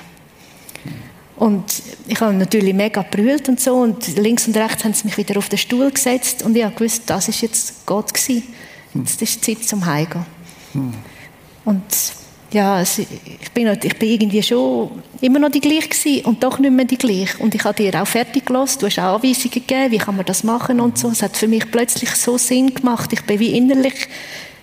[1.36, 5.18] Und ich habe natürlich mega brüllt und so und links und rechts haben sie mich
[5.18, 8.44] wieder auf den Stuhl gesetzt und ich habe gewusst, das ist jetzt Gott gewesen.
[8.94, 10.24] Jetzt ist die Zeit zum Heimgehen.
[10.72, 10.94] Hm.
[11.66, 11.82] Und
[12.52, 13.08] ja, es, ich,
[13.54, 16.98] bin, ich bin irgendwie schon immer noch die gleiche gewesen und doch nicht mehr die
[16.98, 17.38] gleiche.
[17.38, 20.24] Und ich habe dir auch fertig gelassen, du hast auch Anweisungen gegeben, wie kann man
[20.24, 21.08] das machen und so.
[21.08, 23.12] Es hat für mich plötzlich so Sinn gemacht.
[23.12, 24.08] Ich bin wie innerlich,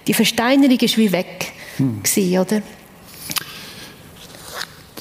[0.08, 2.02] die Versteinerung ist wie weg hm.
[2.04, 2.62] gewesen, oder?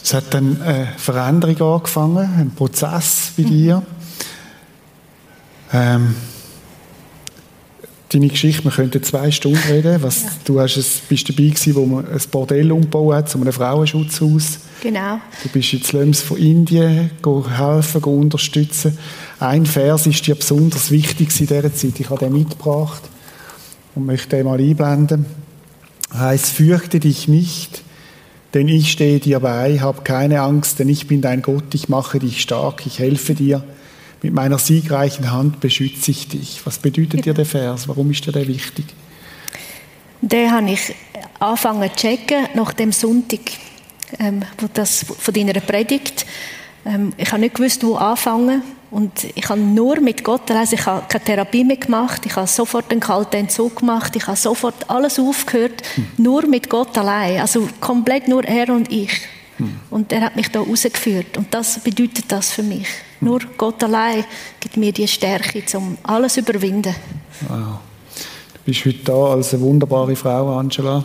[0.02, 3.76] Es hat dann eine Veränderung angefangen, ein Prozess bei dir.
[3.76, 3.86] Mhm.
[5.72, 6.14] Ähm,
[8.14, 10.02] deine Geschichte, wir könnten zwei Stunden reden.
[10.02, 10.28] Was, ja.
[10.44, 14.60] Du hast es, bist dabei gewesen, wo man ein Bordell umgebaut hat, zu einem Frauenschutzhaus.
[14.82, 15.20] Genau.
[15.42, 17.10] Du bist in Slums von Indien
[17.56, 18.98] helfen, unterstützen.
[19.38, 22.00] Ein Vers ist dir besonders wichtig in dieser Zeit.
[22.00, 23.02] Ich habe den mitgebracht
[23.94, 25.26] und möchte den mal einblenden.
[26.12, 27.82] Heißt, fürchte dich nicht,
[28.54, 32.18] denn ich stehe dir bei, hab keine Angst, denn ich bin dein Gott, ich mache
[32.18, 33.64] dich stark, ich helfe dir.
[34.22, 36.60] Mit meiner siegreichen Hand beschütze ich dich.
[36.64, 37.88] Was bedeutet dir der Vers?
[37.88, 38.84] Warum ist dir der wichtig?
[40.20, 40.94] Den habe ich
[41.40, 43.40] angefangen zu checken nach dem Sonntag,
[44.20, 46.24] ähm, wo das von deiner Predigt.
[46.86, 48.62] Ähm, ich habe nicht gewusst, wo anfangen.
[48.92, 52.46] Und ich habe nur mit Gott also ich habe keine Therapie mehr gemacht, ich habe
[52.46, 56.08] sofort einen kalten Entzug gemacht, ich habe sofort alles aufgehört, hm.
[56.18, 57.40] nur mit Gott allein.
[57.40, 59.12] Also komplett nur er und ich.
[59.56, 59.80] Hm.
[59.90, 61.38] Und er hat mich da rausgeführt.
[61.38, 62.86] Und das bedeutet das für mich.
[63.22, 64.24] Nur Gott allein
[64.58, 66.94] gibt mir die Stärke, um alles zu überwinden.
[67.48, 67.78] Wow.
[68.54, 71.04] Du bist heute da als eine wunderbare Frau, Angela.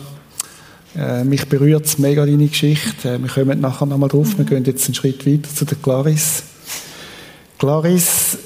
[0.96, 3.14] Äh, mich berührt es mega, deine Geschichte.
[3.14, 4.32] Äh, wir kommen nachher nochmal drauf.
[4.32, 4.38] Mhm.
[4.38, 6.42] Wir gehen jetzt einen Schritt weiter zu der Clarisse.
[7.56, 8.38] Clarisse,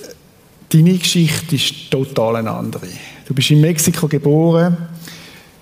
[0.68, 2.88] deine Geschichte ist total eine andere.
[3.26, 4.76] Du bist in Mexiko geboren.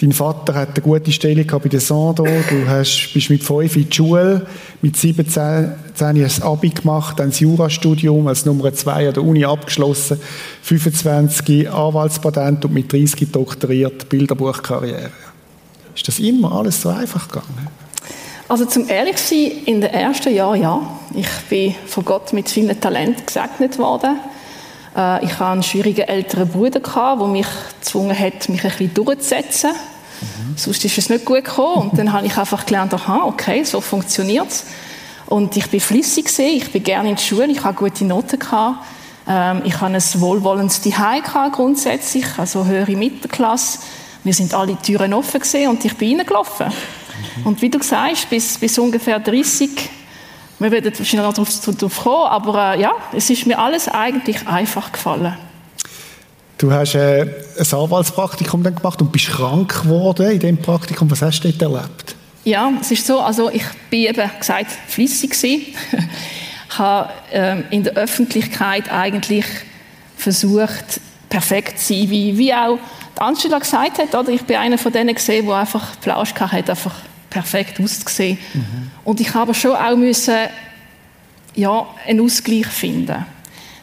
[0.01, 2.25] Dein Vater hat eine gute Stelle bei der Sando.
[2.25, 4.47] Du hast, bist mit fünf in die Schule.
[4.81, 10.19] Mit 17 hast du Abi gemacht, ein Jurastudium als Nummer zwei an der Uni abgeschlossen.
[10.63, 15.11] 25 Anwaltspatent und mit 30 doktoriert, Bilderbuchkarriere.
[15.95, 17.69] Ist das immer alles so einfach gegangen?
[18.49, 20.81] Also zum ehrlich sein, in den ersten Jahren ja.
[21.15, 24.19] Ich bin von Gott mit vielen Talenten gesegnet worden.
[24.97, 27.47] Äh, ich hatte einen schwierigen älteren Bruder, der mich
[27.81, 29.73] gezwungen hat, mich ein bisschen durchzusetzen.
[30.21, 30.57] Mhm.
[30.57, 31.91] Sonst ist es nicht gut gekommen.
[31.91, 34.65] Und dann habe ich einfach gelernt, aha, okay, so funktioniert es.
[35.27, 38.39] Und ich bin flüssig ich bin gerne in der Schule, ich hatte gute Noten
[39.29, 43.79] Ähm, ich hatte ein wohlwollendes Zuhause grundsätzlich, also höhere Mittelklasse.
[44.25, 46.67] Wir sind alle Türen offen und ich bin reingelaufen.
[47.45, 49.71] Und wie du sagst, bis, bis ungefähr 30,
[50.59, 54.93] wir werden wahrscheinlich noch darauf kommen, aber äh, ja, es ist mir alles eigentlich einfach
[54.93, 55.37] gefallen.
[56.61, 61.11] Du hast äh, ein Anwaltspraktikum dann gemacht und bist krank geworden in dem Praktikum.
[61.11, 62.15] Was hast du dort erlebt?
[62.45, 65.75] Ja, es ist so, also ich bin eben gesagt flüssig gewesen.
[66.69, 69.47] ich habe ähm, in der Öffentlichkeit eigentlich
[70.19, 72.79] versucht, perfekt zu sein, wie, wie auch
[73.17, 74.29] Angela gesagt hat, oder?
[74.29, 76.95] ich bin einer von denen gesehen, der einfach Plausch hat, einfach
[77.31, 78.37] perfekt ausgesehen.
[78.53, 78.91] Mhm.
[79.05, 80.37] Und ich habe schon auch müssen,
[81.55, 83.25] ja, einen Ausgleich finden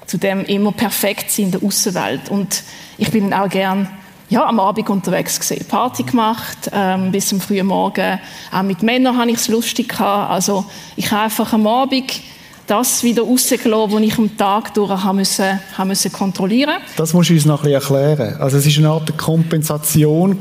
[0.07, 2.29] zu dem immer perfekt sein in der Außenwelt.
[2.29, 2.63] Und
[2.97, 3.89] ich bin auch gern
[4.29, 8.19] ja, am Abend unterwegs gesehen, Party gemacht ähm, bis zum frühen Morgen.
[8.51, 10.31] Auch mit Männern habe ich es lustig gehabt.
[10.31, 10.65] Also
[10.95, 12.21] ich habe einfach am Abend
[12.67, 17.29] das wieder rausgelassen, was ich am Tag durch haben müssen, haben müssen kontrollieren Das musst
[17.29, 18.35] du uns noch ein bisschen erklären.
[18.41, 20.37] Also es war eine Art Kompensation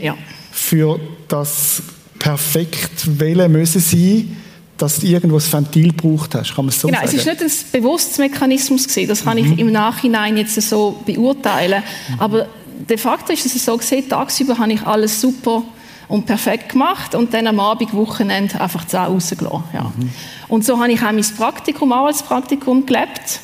[0.00, 0.14] ja.
[0.52, 1.82] für das
[2.20, 4.36] perfekt wählen müssen sein,
[4.78, 6.54] dass du irgendwo ein Ventil gebraucht hast.
[6.54, 7.10] Kann man so genau, sagen?
[7.10, 9.08] es ist nicht ein bewusstes Mechanismus gewesen.
[9.08, 9.52] Das kann mhm.
[9.52, 11.82] ich im Nachhinein jetzt so beurteilen.
[12.08, 12.20] Mhm.
[12.20, 12.46] Aber
[12.88, 15.62] de facto ist es so gesehen, tagsüber habe ich alles super
[16.08, 19.64] und perfekt gemacht und dann am Abend, Wochenende einfach die rausgelassen.
[19.72, 19.92] Ja.
[19.96, 20.10] Mhm.
[20.48, 23.40] Und so habe ich auch mein Praktikum, auch als Praktikum gelebt.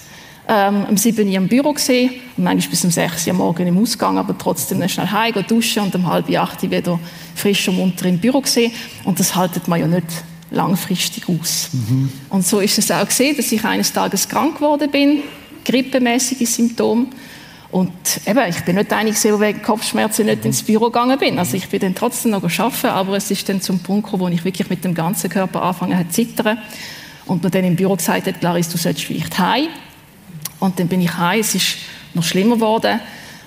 [0.53, 4.19] Ähm, um 7 Uhr im Büro gesehen, manchmal bis um 6 Uhr morgen im Ausgang,
[4.19, 6.99] aber trotzdem schnell heim, duschen und um halb acht wieder
[7.37, 8.73] frisch und munter im Büro gesehen.
[9.05, 10.07] Und das haltet man ja nicht
[10.50, 11.70] langfristig aus.
[11.72, 12.10] Mhm.
[12.28, 15.22] Und so ist es auch gesehen, dass ich eines Tages krank geworden bin,
[15.64, 17.06] grippemäßige Symptome.
[17.70, 17.92] Und
[18.26, 21.38] eben, ich bin nicht einig, der wegen Kopfschmerzen nicht ins Büro gegangen bin.
[21.38, 24.28] Also ich bin dann trotzdem noch arbeiten, aber es ist dann zum Punkt gekommen, wo
[24.28, 26.58] ich wirklich mit dem ganzen Körper angefangen zu zittern.
[27.26, 29.68] Und mir dann im Büro gesagt hat, Clarice, du solltest vielleicht heim.
[30.58, 31.76] Und dann bin ich heim, es ist
[32.12, 32.98] noch schlimmer geworden.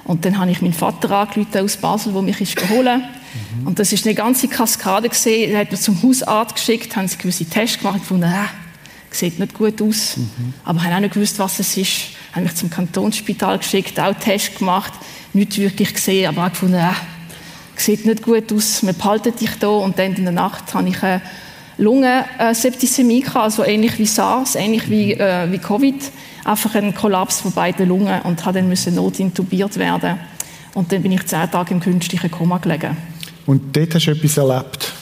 [0.05, 3.01] Und dann habe ich meinen Vater aus Basel, der mich geholt.
[3.33, 3.67] Mhm.
[3.67, 5.51] Und das ist eine ganze Kaskade gesehen.
[5.51, 8.45] Er hat mich zum Hausarzt geschickt, haben sie gewisse Tests gemacht, und gefunden, äh,
[9.11, 10.17] sieht nicht gut aus.
[10.17, 10.53] Mhm.
[10.63, 11.91] Aber haben auch nicht gewusst, was es ist.
[12.33, 14.93] Haben mich zum Kantonsspital geschickt, auch Tests gemacht,
[15.33, 16.91] nichts wirklich gesehen, aber auch gefunden, äh,
[17.75, 19.67] sieht nicht gut aus, wir behalten dich da.
[19.67, 21.21] Und dann in der Nacht habe ich eine
[21.77, 25.95] Lungenseptisämie also ähnlich wie SARS, ähnlich wie, äh, wie Covid
[26.43, 30.19] einfach einen Kollaps von beiden Lungen und habe dann müssen notintubiert werden.
[30.73, 32.97] Und dann bin ich zehn Tage im künstlichen Koma gelegen.
[33.45, 34.93] Und dort hast du etwas erlebt?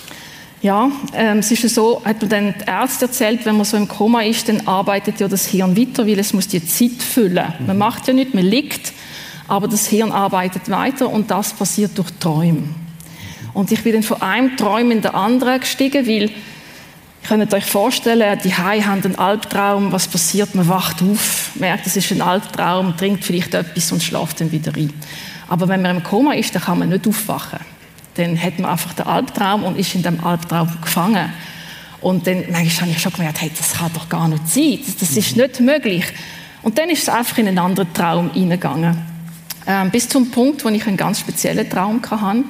[0.62, 3.88] Ja, ähm, es ist so, hat mir dann die Ärzte erzählt, wenn man so im
[3.88, 7.54] Koma ist, dann arbeitet ja das Hirn weiter, weil es muss die Zeit füllen.
[7.66, 8.94] Man macht ja nicht, man liegt,
[9.48, 12.64] aber das Hirn arbeitet weiter und das passiert durch Träume.
[13.54, 16.30] Und ich bin dann von einem Traum in den anderen gestiegen, weil
[17.24, 20.56] Ihr könnt euch vorstellen, die Hai haben einen Albtraum, was passiert?
[20.56, 24.74] Man wacht auf, merkt, es ist ein Albtraum, trinkt vielleicht etwas und schlaft dann wieder
[24.76, 24.92] ein.
[25.48, 27.60] Aber wenn man im Koma ist, dann kann man nicht aufwachen.
[28.16, 31.32] Dann hat man einfach den Albtraum und ist in dem Albtraum gefangen.
[32.02, 35.16] Und dann manchmal habe ich schon gemerkt, hey, das kann doch gar nicht sein, das
[35.16, 36.06] ist nicht möglich.
[36.64, 38.98] Und dann ist es einfach in einen anderen Traum hineingegangen.
[39.68, 42.44] Ähm, bis zum Punkt, wo ich einen ganz speziellen Traum hatte.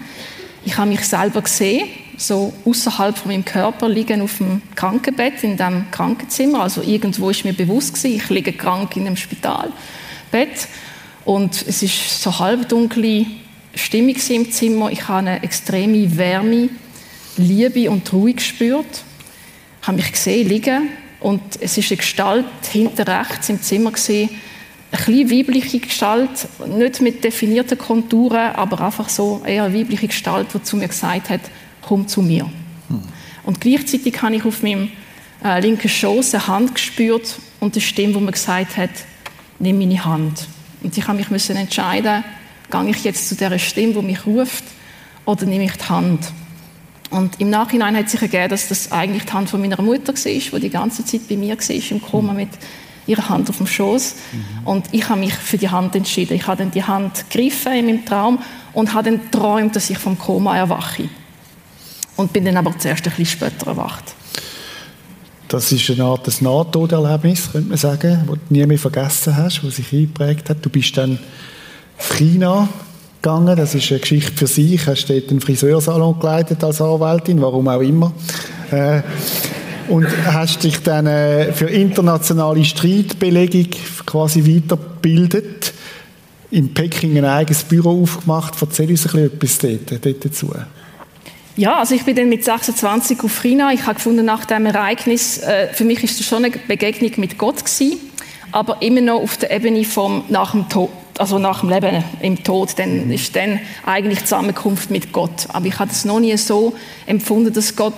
[0.64, 1.88] Ich habe mich selber gesehen
[2.22, 6.62] so außerhalb von meinem Körper liegen auf dem Krankenbett in dem Krankenzimmer.
[6.62, 10.68] Also irgendwo ist mir bewusst gewesen, ich liege krank in einem Spitalbett
[11.26, 13.26] und es ist so halbdunkle
[13.76, 14.92] Stimmung im Zimmer.
[14.92, 16.70] Ich habe eine extreme Wärme,
[17.38, 19.04] Liebe und Ruhe gespürt.
[19.82, 24.30] Ich habe mich gesehen liegen und es ist eine Gestalt hinter rechts im Zimmer gesehen,
[24.92, 30.48] eine kleine weibliche Gestalt, nicht mit definierten Konturen, aber einfach so eher eine weibliche Gestalt,
[30.54, 31.42] die zu mir gesagt hat,
[31.82, 32.46] komm zu mir.
[32.90, 33.02] Hm.
[33.44, 34.92] Und gleichzeitig habe ich auf meinem
[35.44, 38.92] äh, linken Schoß eine Hand gespürt und eine Stimme, die mir gesagt hat,
[39.60, 40.48] nimm meine Hand.
[40.84, 42.24] Und ich habe mich müssen entscheiden,
[42.72, 44.64] gehe ich jetzt zu der Stimme, die mich ruft,
[45.26, 46.20] oder nehme ich die Hand.
[47.12, 50.24] Und im Nachhinein hat sich ergeben, dass das eigentlich die Hand von meiner Mutter war,
[50.24, 52.50] die die ganze Zeit bei mir war, im Koma mit
[53.06, 54.16] ihrer Hand auf dem Schoß.
[54.32, 54.68] Mhm.
[54.68, 56.36] Und ich habe mich für die Hand entschieden.
[56.36, 58.40] Ich habe dann die Hand gegriffen in meinem Traum
[58.74, 61.10] und habe dann geträumt, dass ich vom Koma erwache
[62.16, 64.16] und bin dann aber zuerst ein bisschen später erwacht.
[65.48, 69.76] Das ist eine Art Nahtoderlebnis, könnte man sagen, das du nie mehr vergessen hast, das
[69.76, 70.58] sich eingeprägt hat.
[70.62, 71.20] Du bist dann
[72.02, 72.68] China
[73.22, 77.68] gegangen, das ist eine Geschichte für sich, hast dort einen Friseursalon geleitet als Anwältin, warum
[77.68, 78.14] auch immer.
[78.72, 79.02] Äh,
[79.90, 83.68] und hast dich dann äh, für internationale Streitbelegung
[84.06, 85.74] quasi weitergebildet,
[86.50, 88.54] in Peking ein eigenes Büro aufgemacht.
[88.62, 90.54] Erzähl uns ein bisschen etwas dort, dort dazu.
[91.58, 93.72] Ja, also ich bin dann mit 26 auf China.
[93.74, 97.38] Ich habe gefunden, nach dem Ereignis, äh, für mich ist das schon eine Begegnung mit
[97.38, 97.98] Gott gewesen,
[98.52, 100.90] aber immer noch auf der Ebene vom nach dem Tod,
[101.22, 105.48] also nach dem Leben im Tod, dann ist dann eigentlich die Zusammenkunft mit Gott.
[105.50, 106.74] Aber ich habe es noch nie so
[107.06, 107.94] empfunden, dass Gott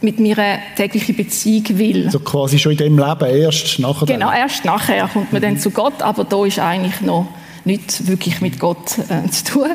[0.00, 2.10] mit mir eine tägliche Beziehung will.
[2.10, 4.06] So quasi schon in dem Leben, erst nachher.
[4.06, 5.46] Genau, erst nachher kommt man mhm.
[5.46, 7.28] dann zu Gott, aber da ist eigentlich noch
[7.64, 9.70] nichts wirklich mit Gott äh, zu tun.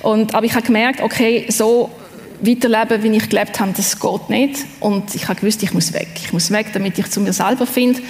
[0.00, 1.90] Und, aber ich habe gemerkt, okay, so
[2.40, 4.64] weiterleben, wie ich gelebt habe, das geht nicht.
[4.80, 6.08] Und ich habe gewusst, ich muss weg.
[6.16, 8.00] Ich muss weg, damit ich zu mir selber finde.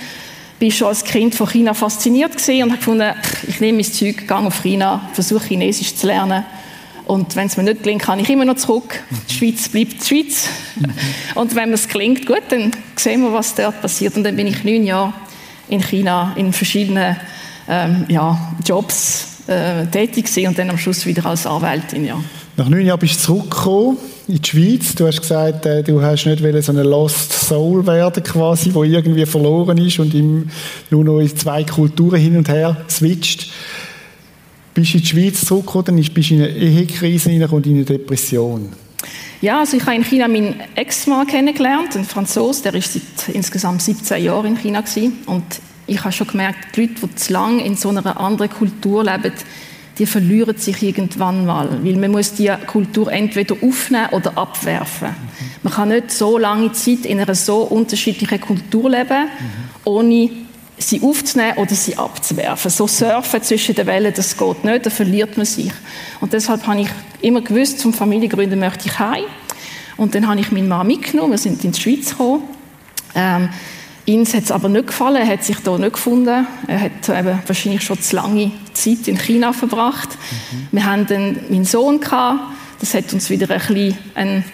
[0.61, 3.15] Ich war schon als Kind von China fasziniert und habe gefunden,
[3.47, 6.45] ich nehme mein Zeug, gehe auf China, versuche Chinesisch zu lernen.
[7.07, 9.03] Und wenn es mir nicht gelingt, kann ich immer noch zurück.
[9.31, 10.49] Die Schweiz bleibt die Schweiz.
[11.35, 14.17] Und wenn es gelingt, gut, dann sehen wir, was dort passiert.
[14.17, 15.15] Und dann bin ich neun Jahre
[15.69, 17.17] in China in verschiedenen
[17.69, 22.05] ähm, ja, Jobs äh, tätig gewesen und dann am Schluss wieder als Anwältin.
[22.05, 22.21] Ja.
[22.57, 23.97] Nach neun Jahren bist du zurückgekommen
[24.29, 24.95] in die Schweiz.
[24.95, 29.25] Du hast gesagt, äh, du hast nicht so eine Lost Soul werden quasi, wo irgendwie
[29.25, 30.51] verloren ist und ihm
[30.91, 33.51] nur noch in zwei Kulturen hin und her switcht.
[34.75, 38.69] Bist du in die Schweiz zurückgekommen, bist du in eine Ehekrise und in eine Depression.
[39.41, 43.81] Ja, also ich habe in China meinen Ex-Mann kennengelernt, einen Franzose, der ist seit insgesamt
[43.83, 45.19] 17 Jahren in China gewesen.
[45.27, 45.45] und
[45.87, 49.33] ich habe schon gemerkt, die Leute, die zu lange in so einer anderen Kultur leben,
[49.99, 55.09] die verlieren sich irgendwann mal, weil man muss die Kultur entweder aufnehmen oder abwerfen.
[55.63, 59.29] Man kann nicht so lange Zeit in einer so unterschiedlichen Kultur leben,
[59.85, 60.31] ohne
[60.79, 62.71] sie aufzunehmen oder sie abzuwerfen.
[62.71, 65.73] So surfen zwischen den Wellen, das geht nicht, da verliert man sich.
[66.21, 66.89] Und deshalb habe ich
[67.21, 69.25] immer gewusst, zum Familiengründen möchte ich heim.
[69.97, 72.43] Und dann habe ich meinen Mann mitgenommen, wir sind in die Schweiz gekommen
[73.15, 73.49] Ähm,
[74.09, 76.47] Ihm hat es aber nicht gefallen, er hat sich da nicht gefunden.
[76.67, 80.09] Er hat eben wahrscheinlich schon zu lange Zeit in China verbracht.
[80.09, 80.69] Mhm.
[80.73, 82.41] Wir haben dann meinen Sohn gehabt.
[82.81, 84.45] Das hat uns wieder ein bisschen ein,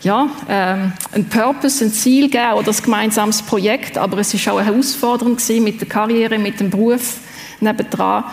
[0.00, 3.98] ja, ähm, ein Purpose, ein Ziel gegeben oder ein gemeinsames Projekt.
[3.98, 7.18] Aber es war auch eine Herausforderung gewesen mit der Karriere, mit dem Beruf
[7.60, 8.24] nebendran.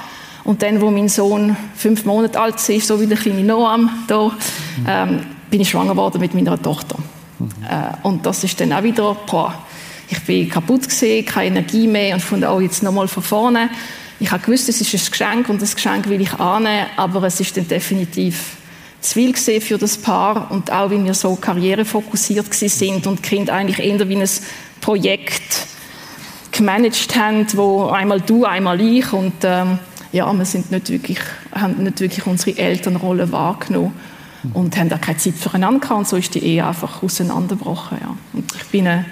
[0.45, 4.27] Und dann, wo mein Sohn fünf Monate alt ist, so wie der kleine Noam da,
[4.27, 4.33] mhm.
[4.87, 6.95] ähm, bin ich schwanger geworden mit meiner Tochter.
[7.37, 7.49] Mhm.
[7.69, 9.53] Äh, und das ist dann auch wieder, boah,
[10.09, 13.69] ich bin kaputt gesehen, keine Energie mehr und fand auch oh, jetzt nochmal von vorne.
[14.19, 17.39] Ich habe gewusst, es ist ein Geschenk und das Geschenk will ich annehmen, aber es
[17.39, 18.57] ist dann definitiv
[19.01, 23.53] zu viel gesehen für das Paar und auch, weil wir so karrierefokussiert sind und Kinder
[23.53, 24.29] eigentlich eher wie ein
[24.81, 25.67] Projekt
[26.51, 29.79] gemanagt haben, wo einmal du, einmal ich und ähm,
[30.11, 31.19] ja, wir sind nicht wirklich,
[31.53, 33.93] haben nicht wirklich unsere Elternrolle wahrgenommen
[34.53, 37.99] und haben auch keine Zeit füreinander gehabt und so ist die Ehe einfach auseinandergebrochen.
[38.01, 38.17] Ja.
[38.33, 39.05] Und ich bin eine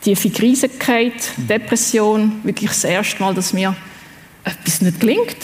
[0.00, 3.74] tiefe Krise gehabt, Depression, wirklich das erste Mal, dass mir
[4.44, 5.36] etwas nicht gelingt.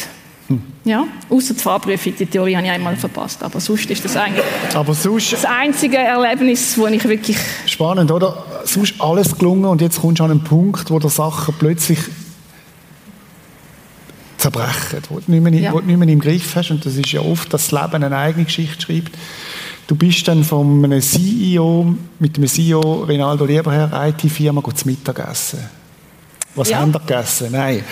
[0.48, 0.62] Hm.
[0.84, 4.44] Ja, außer die Fahrprüfung, die Theorie habe ich einmal verpasst, aber sonst ist das eigentlich
[4.74, 7.38] aber sonst, das einzige Erlebnis, wo ich wirklich...
[7.66, 8.44] Spannend, oder?
[8.64, 11.98] Sonst alles gelungen und jetzt kommst du an einen Punkt, wo der Sachen plötzlich
[14.36, 15.72] zerbrechen, wo du nicht mehr, ja.
[15.72, 18.04] wo du nicht mehr im Griff hast und das ist ja oft, dass das Leben
[18.04, 19.16] eine eigene Geschichte schreibt.
[19.86, 25.58] Du bist dann von einem CEO, mit dem CEO Rinaldo Lieberherr, IT-Firma, zu Mittagessen.
[26.54, 26.78] Was ja.
[26.78, 27.48] haben wir gegessen?
[27.50, 27.84] Nein.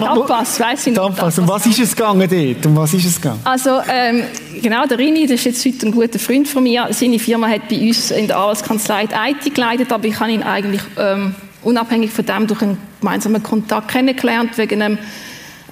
[0.00, 0.96] Tapas, weiss ich nicht.
[0.96, 1.38] Tapas.
[1.38, 2.66] Um was ist es gegangen dort?
[2.66, 3.40] Um was ist es gegangen?
[3.44, 4.24] Also, ähm,
[4.62, 6.88] genau, der Rini, das ist jetzt heute ein guter Freund von mir.
[6.90, 10.82] Seine Firma hat bei uns in der Arbeitskanzlei IT geleitet, aber ich habe ihn eigentlich
[10.96, 14.98] ähm, unabhängig von dem durch einen gemeinsamen Kontakt kennengelernt, wegen einem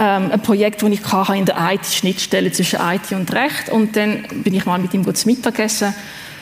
[0.03, 3.69] ähm, ein Projekt, das ich hatte in der IT-Schnittstelle zwischen IT und Recht.
[3.71, 5.95] Und dann bin ich mal mit ihm zu Mittagessen.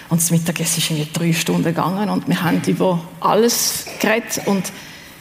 [0.08, 4.40] Und das Mittagessen ist irgendwie drei Stunden gegangen und wir haben über alles geredet.
[4.46, 4.72] Und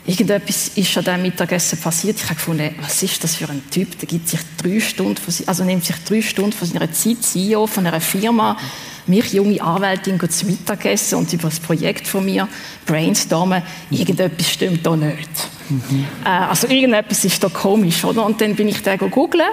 [0.06, 2.15] irgendetwas ist an diesem Mittagessen passiert.
[2.15, 3.99] Ich habe gefunden, was ist das für ein Typ?
[3.99, 7.67] Der gibt sich drei Stunden, von, also nimmt sich drei Stunden von seiner Zeit, CEO
[7.67, 8.58] von einer Firma,
[9.10, 12.48] mich, junge Anwältin, zu Mittagessen und über das Projekt von mir
[12.86, 13.63] brainstormen.
[13.89, 15.30] Irgendetwas stimmt da nicht.
[15.69, 16.06] Mhm.
[16.24, 18.26] Äh, also irgendetwas ist da komisch, oder?
[18.26, 19.43] Und dann bin ich da googeln.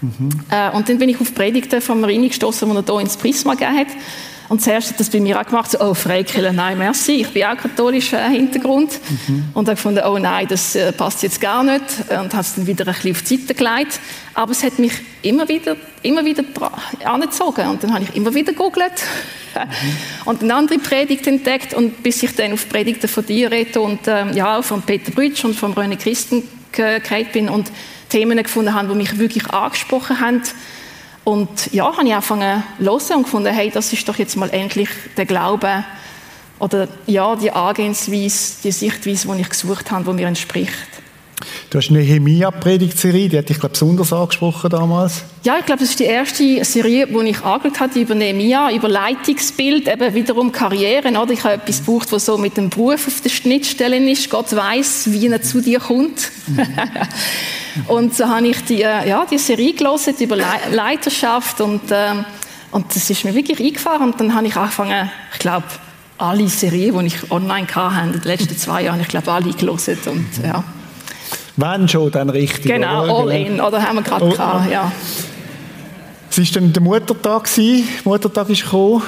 [0.00, 0.28] Mhm.
[0.50, 3.54] Äh, und dann bin ich auf Predigten von Marini gestoßen, die er hier ins Prisma
[3.54, 3.88] gegeben hat.
[4.48, 7.44] Und zuerst hat das bei mir auch gemacht, so, oh, Freikirche, nein, merci, ich bin
[7.44, 8.92] auch katholischer äh, Hintergrund.
[9.26, 9.44] Mhm.
[9.54, 11.82] Und habe gefunden, oh nein, das äh, passt jetzt gar nicht.
[12.10, 14.00] Und habe es dann wieder ein bisschen auf die Seite gelegt.
[14.34, 16.44] Aber es hat mich immer wieder, immer wieder
[17.04, 17.68] angezogen.
[17.68, 18.92] Und dann habe ich immer wieder gegoogelt.
[19.54, 19.96] Mhm.
[20.24, 21.74] Und eine andere Predigt entdeckt.
[21.74, 25.44] Und bis ich dann auf Predigten von dir rede und ähm, ja, von Peter Brütsch
[25.44, 27.70] und von René Christen gekommen bin und
[28.08, 30.42] Themen gefunden habe, die mich wirklich angesprochen haben,
[31.24, 34.50] und ja, habe ich angefangen zu hören und gefunden, hey, das ist doch jetzt mal
[34.50, 35.84] endlich der Glaube
[36.58, 40.93] oder ja, die Angehensweise, die Sichtweise, die ich gesucht habe, die mir entspricht.
[41.74, 45.24] Du hast eine Nehemia-Predigtserie, die hat dich, glaube besonders angesprochen damals.
[45.42, 48.88] Ja, ich glaube, das ist die erste Serie, die ich angeschaut habe über Nehemia, über
[48.88, 51.16] Leitungsbild, eben wiederum Karrieren.
[51.16, 51.32] Oder?
[51.32, 54.30] Ich habe etwas gebraucht, was so mit dem Beruf auf der Schnittstelle ist.
[54.30, 56.30] Gott weiß, wie er zu dir kommt.
[57.88, 62.24] und so habe ich die, äh, ja, die Serie gelesen über Le Leiterschaft und, ähm,
[62.70, 64.12] und das ist mir wirklich eingefahren.
[64.12, 65.66] Und dann habe ich angefangen, ich glaube,
[66.18, 69.98] alle Serien, die ich online hatte, in den letzten zwei Jahren, ich glaube, alle gelesen.
[70.06, 70.62] Und, ja.
[71.56, 72.64] Wenn schon, dann richtig.
[72.64, 73.14] Genau, oder?
[73.14, 73.54] all genau.
[73.54, 74.30] in, oder haben wir gerade oh.
[74.30, 74.90] gehabt, ja.
[76.30, 79.02] Es war dann der Muttertag, der Muttertag ist gekommen.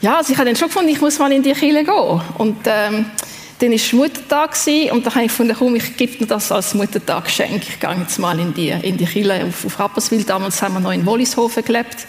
[0.00, 2.20] Ja, also ich habe dann schon gefunden, ich muss mal in die Kirche gehen.
[2.38, 3.04] Und ähm,
[3.58, 4.56] dann war Muttertag
[4.90, 7.62] und dann habe ich gefunden, komm, ich gebe mir das als Muttertaggeschenk.
[7.68, 10.24] Ich gehe jetzt mal in die, in die Kirche auf, auf Rapperswil.
[10.24, 12.06] Damals haben wir noch in Wollishofen gelebt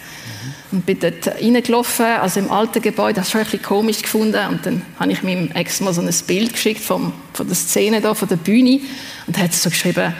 [0.71, 4.47] und bin dort reingelaufen, also im alten Gebäude, das habe ich ein bisschen komisch gefunden.
[4.49, 8.01] Und dann habe ich meinem Ex mal so ein Bild geschickt vom, von der Szene
[8.01, 8.81] da, von der Bühne.
[9.27, 10.13] Und er hat so geschrieben,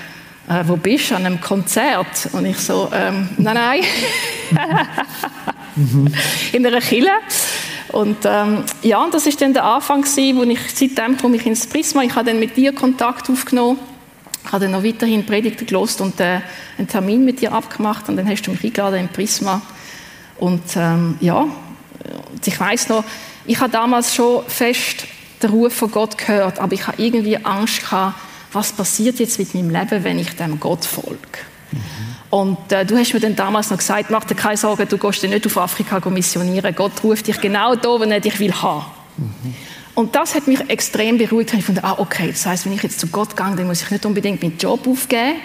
[0.49, 2.29] äh, wo bist du, an einem Konzert?
[2.33, 3.83] Und ich so, ähm, nein, nein,
[6.51, 7.11] in einer Kille.
[7.89, 11.67] Und ähm, ja, das ist dann der Anfang gewesen, wo ich, seitdem komme ich ins
[11.67, 13.79] Prisma, ich habe dann mit dir Kontakt aufgenommen,
[14.45, 16.39] ich habe dann noch weiterhin Predigten gelost und äh,
[16.77, 18.09] einen Termin mit dir abgemacht.
[18.09, 19.61] Und dann hast du mich eingeladen im Prisma
[20.41, 21.45] und ähm, ja,
[22.43, 23.03] ich weiß noch,
[23.45, 25.05] ich habe damals schon fest
[25.41, 28.15] den Ruf von Gott gehört, aber ich habe irgendwie Angst gehabt,
[28.51, 31.19] was passiert jetzt mit meinem Leben, wenn ich dem Gott folge.
[31.71, 31.79] Mhm.
[32.31, 35.21] Und äh, du hast mir dann damals noch gesagt, mach dir keine Sorgen, du gehst
[35.21, 36.73] nicht auf Afrika missionieren.
[36.73, 38.85] Gott ruft dich genau da, wenn er dich will haben.
[39.17, 39.53] Mhm.
[39.93, 41.53] Und das hat mich extrem beruhigt.
[41.53, 43.91] Ich fand, ah, okay, das heißt, wenn ich jetzt zu Gott gehe, dann muss ich
[43.91, 45.35] nicht unbedingt meinen Job aufgeben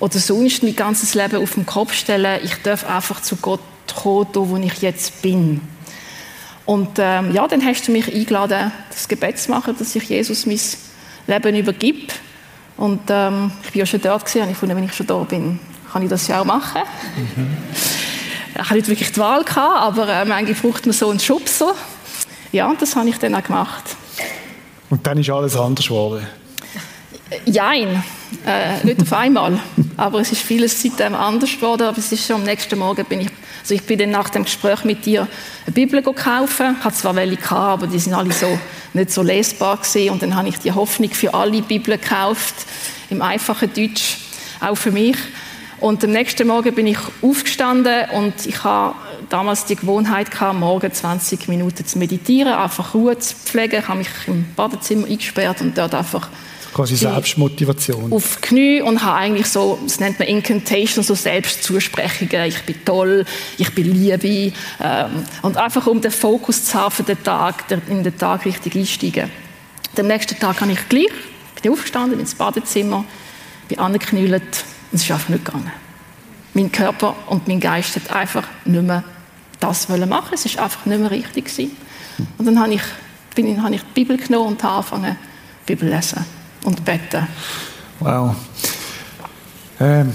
[0.00, 2.40] oder sonst mein ganzes Leben auf den Kopf stellen.
[2.44, 5.60] Ich darf einfach zu Gott gekommen, wo ich jetzt bin.
[6.66, 10.46] Und ähm, ja, dann hast du mich eingeladen, das Gebet zu machen, dass ich Jesus
[10.46, 10.60] mein
[11.26, 12.12] Leben übergib.
[12.76, 15.18] Und ähm, ich bin ja schon dort gewesen, und ich fand, wenn ich schon da
[15.18, 15.60] bin,
[15.92, 16.82] kann ich das ja auch machen.
[17.16, 17.56] Mhm.
[18.54, 21.74] Ich hatte nicht wirklich die Wahl, gehabt, aber äh, manchmal braucht man so einen Schubser.
[22.52, 23.84] Ja, und das habe ich dann auch gemacht.
[24.90, 26.26] Und dann ist alles anders geworden?
[27.46, 28.02] Jein,
[28.46, 29.58] äh, nicht auf einmal.
[29.96, 31.82] Aber es ist vieles seitdem anders geworden.
[31.82, 33.28] Aber es ist schon am nächsten Morgen bin ich,
[33.64, 35.26] also ich bin dann nach dem Gespräch mit dir
[35.64, 36.00] eine Bibel.
[36.00, 38.58] Ich hatte zwar welche gehabt, aber die sind alle so
[38.92, 40.10] nicht so lesbar gewesen.
[40.10, 42.54] Und dann habe ich die Hoffnung für alle Bibeln gekauft
[43.08, 44.18] im einfachen Deutsch,
[44.60, 45.16] auch für mich.
[45.80, 48.96] Und am nächsten Morgen bin ich aufgestanden und ich habe
[49.30, 53.80] damals die Gewohnheit gehabt, morgen 20 Minuten zu meditieren, einfach Ruhe zu pflegen.
[53.80, 56.28] Ich habe mich im Badezimmer eingesperrt und dort einfach
[56.74, 58.12] Quasi Selbstmotivation.
[58.12, 62.46] Auf Knie und habe eigentlich so, das nennt man Incantation, so Selbstzusprechungen.
[62.46, 63.24] Ich bin toll,
[63.58, 64.52] ich bin Liebe.
[64.82, 68.74] Ähm, und einfach um den Fokus zu haben für den Tag, in den Tag richtig
[68.74, 69.30] einsteigen.
[69.96, 71.06] Am nächsten Tag habe ich gleich,
[71.62, 73.04] bin aufgestanden ins Badezimmer,
[73.68, 74.42] bin angeknüllt
[74.90, 75.70] und es ist einfach nicht gegangen.
[76.54, 79.04] Mein Körper und mein Geist hat einfach nicht mehr
[79.60, 80.30] das wollen machen.
[80.34, 81.76] Es ist einfach nicht mehr richtig gewesen.
[82.36, 82.82] Und dann habe ich,
[83.36, 85.16] bin, habe ich die Bibel genommen und habe angefangen,
[85.68, 87.26] die Bibel zu lesen und beten.
[88.00, 88.34] Wow.
[89.80, 90.12] Ähm,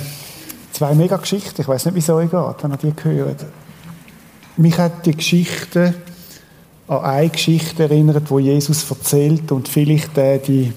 [0.72, 1.62] zwei mega Geschichten.
[1.62, 3.46] Ich weiß nicht, wie es euch geht, wenn ihr die gehört.
[4.58, 5.94] Mich hat die Geschichte
[6.88, 10.74] an eine Geschichte erinnert, wo Jesus erzählt und vielleicht äh, die,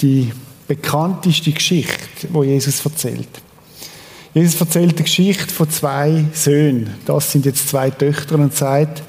[0.00, 0.32] die
[0.66, 3.28] bekannteste Geschichte, wo Jesus erzählt.
[4.34, 6.94] Jesus erzählt die Geschichte von zwei Söhnen.
[7.06, 9.02] Das sind jetzt zwei Töchter und sagt,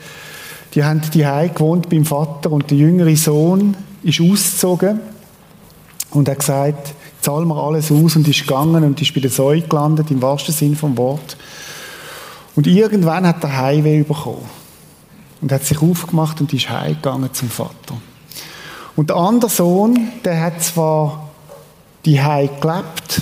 [0.74, 1.20] die haben die
[1.54, 5.00] gewohnt beim Vater und der jüngere Sohn ist ausgezogen
[6.12, 9.30] und er hat gesagt, zahl mir alles aus und ist gegangen und ist bei der
[9.30, 11.38] Säue gelandet, im wahrsten Sinn vom Wort.
[12.56, 14.50] Und irgendwann hat er Heimweh bekommen.
[15.42, 17.96] Und hat sich aufgemacht und ist heimgegangen zum Vater.
[18.96, 21.30] Und der andere Sohn, der hat zwar
[22.04, 23.22] die Hei gelebt,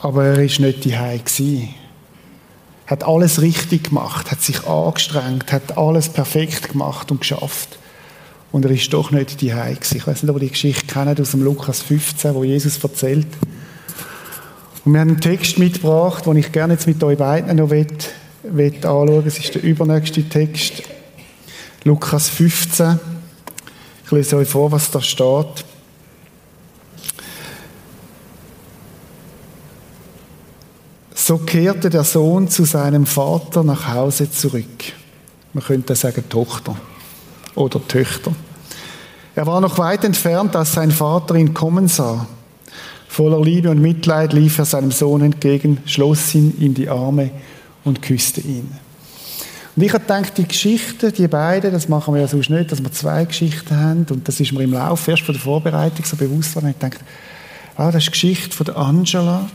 [0.00, 1.20] aber er ist nicht die Hei.
[2.86, 7.78] Hat alles richtig gemacht, hat sich angestrengt, hat alles perfekt gemacht und geschafft.
[8.50, 11.20] Und er ist doch nicht die Hei Ich weiß nicht, ob ihr die Geschichte kennt
[11.20, 13.26] aus dem Lukas 15, wo Jesus erzählt.
[14.84, 17.86] Und wir haben einen Text mitgebracht, den ich gerne jetzt mit euch beiden noch will,
[18.44, 19.26] will anschauen.
[19.26, 20.82] Es ist der übernächste Text.
[21.84, 22.98] Lukas 15.
[24.06, 25.64] Ich lese euch vor, was da steht.
[31.14, 34.64] So kehrte der Sohn zu seinem Vater nach Hause zurück.
[35.52, 36.74] Man könnte sagen Tochter
[37.58, 38.32] oder Töchter.
[39.34, 42.26] Er war noch weit entfernt, als sein Vater ihn kommen sah.
[43.08, 47.30] Voller Liebe und Mitleid lief er seinem Sohn entgegen, schloss ihn in die Arme
[47.84, 48.70] und küsste ihn.
[49.76, 52.82] Und ich habe gedacht, die Geschichten, die beiden, das machen wir ja sonst nicht, dass
[52.82, 54.06] wir zwei Geschichten haben.
[54.10, 56.70] Und das ist mir im Laufe erst von der Vorbereitung so bewusst geworden.
[56.70, 56.98] Ich dachte,
[57.76, 59.48] ah, das ist die Geschichte von der Angela,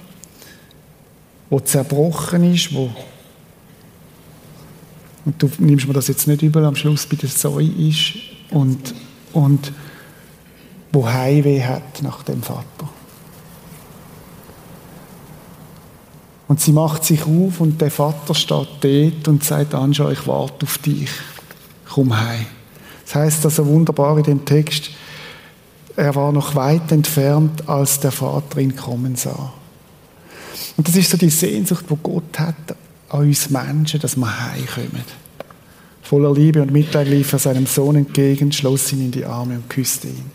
[1.50, 2.90] wo zerbrochen ist, wo
[5.26, 8.14] und du nimmst mir das jetzt nicht übel, am Schluss bei der Zoe ist
[8.52, 8.94] und,
[9.32, 9.72] und
[10.92, 12.90] wo Heimweh hat nach dem Vater.
[16.48, 20.66] Und sie macht sich auf und der Vater steht dort und sagt, Anja, ich warte
[20.66, 21.10] auf dich.
[21.90, 22.46] Komm heim.
[23.06, 24.92] Das heißt also wunderbar in dem Text,
[25.96, 29.54] er war noch weit entfernt, als der Vater ihn kommen sah.
[30.76, 32.56] Und das ist so die Sehnsucht, wo Gott hat
[33.14, 35.04] an uns Menschen, dass wir heimkommen.
[36.02, 39.70] Voller Liebe und Mitleid lief er seinem Sohn entgegen, schloss ihn in die Arme und
[39.70, 40.32] küsste ihn.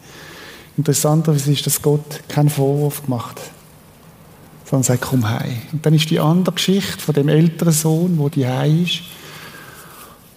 [0.77, 3.51] Interessanterweise ist, dass Gott keinen Vorwurf gemacht hat,
[4.65, 5.59] sondern sagt, komm heim.
[5.73, 9.01] Und dann ist die andere Geschichte von dem älteren Sohn, wo die heim ist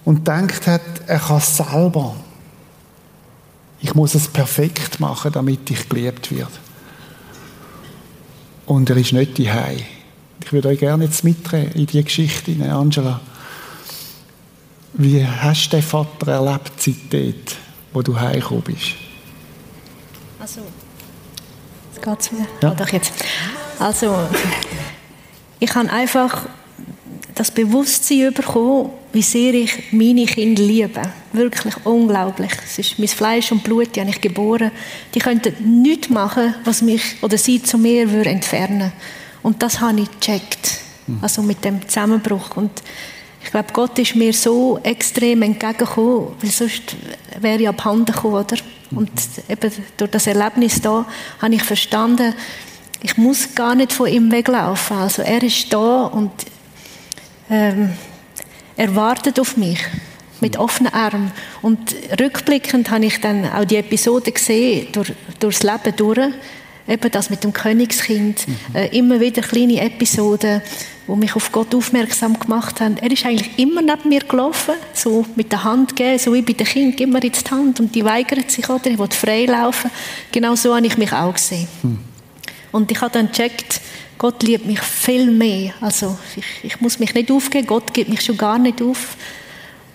[0.03, 2.15] und denkt hat, er kann es selber.
[3.81, 6.51] Ich muss es perfekt machen, damit ich geliebt werde.
[8.65, 9.85] Und er ist nicht die Hei.
[10.43, 13.21] Ich würde euch gerne jetzt mitnehmen in die Geschichte, Angela.
[14.93, 17.55] Wie hast du den Vater erlebt, seit dort,
[17.93, 18.95] wo du heimgekommen bist?
[20.39, 20.61] Also,
[21.93, 22.47] jetzt geht's wieder.
[22.61, 22.71] Ja.
[22.71, 23.13] Doch jetzt.
[23.79, 24.17] Also,
[25.59, 26.45] ich habe einfach
[27.35, 31.01] das Bewusstsein bekommen, wie sehr ich meine Kinder liebe.
[31.33, 32.51] Wirklich unglaublich.
[32.65, 34.71] Es ist mein Fleisch und Blut, die habe ich geboren.
[35.13, 38.91] Die könnten nichts machen, was mich oder sie zu mir würde entfernen
[39.43, 40.79] Und das habe ich gecheckt.
[41.07, 41.19] Hm.
[41.21, 42.55] Also mit dem Zusammenbruch.
[42.57, 42.71] Und
[43.43, 46.95] ich glaube, Gott ist mir so extrem entgegengekommen, weil sonst
[47.39, 48.57] wäre ich abhanden gekommen, oder?
[48.91, 49.11] Und
[49.49, 51.05] eben durch das Erlebnis da
[51.41, 52.33] habe ich verstanden,
[53.01, 54.97] ich muss gar nicht von ihm weglaufen.
[54.97, 56.31] Also er ist da und
[57.49, 57.93] ähm,
[58.77, 59.79] er wartet auf mich
[60.39, 61.31] mit offenen Armen.
[61.61, 66.33] Und rückblickend habe ich dann auch die Episode gesehen, durch, durchs Leben durch,
[66.91, 68.75] eben das mit dem Königskind, mhm.
[68.75, 70.61] äh, immer wieder kleine Episoden,
[71.07, 72.97] wo mich auf Gott aufmerksam gemacht haben.
[72.97, 76.53] Er ist eigentlich immer neben mir gelaufen, so mit der Hand gegeben, so wie bei
[76.53, 79.45] den Kindern, gib mir jetzt die Hand und die weigern sich, oder ich will frei
[79.45, 79.89] laufen.
[80.31, 81.67] Genau so habe ich mich auch gesehen.
[81.83, 81.99] Mhm.
[82.71, 83.81] Und ich habe dann gecheckt,
[84.17, 85.73] Gott liebt mich viel mehr.
[85.81, 89.17] Also ich, ich muss mich nicht aufgeben, Gott gibt mich schon gar nicht auf.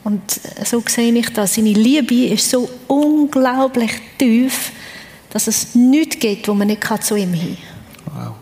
[0.02, 0.22] Und
[0.64, 1.54] so sehe ich das.
[1.54, 4.72] Seine Liebe ist so unglaublich tief,
[5.30, 7.56] dass es nichts gibt, wo man nicht zu ihm hin
[8.04, 8.26] kann.
[8.26, 8.34] Wow.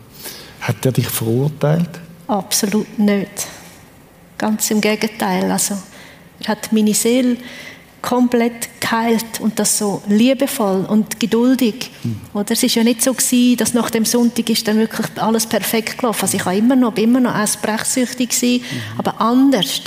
[0.61, 1.89] Hat er dich verurteilt?
[2.27, 3.47] Absolut nicht.
[4.37, 5.51] Ganz im Gegenteil.
[5.51, 5.75] Also,
[6.39, 7.37] er hat meine Seele
[8.01, 11.89] komplett geheilt und das so liebevoll und geduldig.
[12.03, 12.21] Mhm.
[12.33, 15.47] Oder es ist ja nicht so gewesen, dass nach dem Sonntag ist dann wirklich alles
[15.47, 16.21] perfekt gelaufen.
[16.21, 18.99] Also ich war immer noch, bin immer noch brechsüchtig gewesen, mhm.
[18.99, 19.81] aber anders.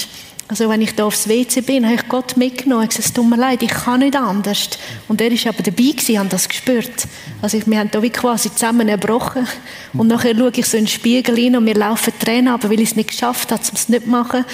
[0.48, 2.84] Also wenn ich da aufs WC bin, habe ich Gott mitgenommen.
[2.84, 4.70] Ich gesagt, es tut mir leid, ich kann nicht anders.
[5.06, 7.06] Und er ist aber dabei gewesen, hat das gespürt.
[7.42, 9.46] Also wir haben da wie quasi zusammen erbrochen.
[9.92, 12.80] Und nachher schaue ich so in den Spiegel rein und wir laufen Tränen, aber weil
[12.80, 14.44] ich es nicht geschafft habe, um es nicht zu machen.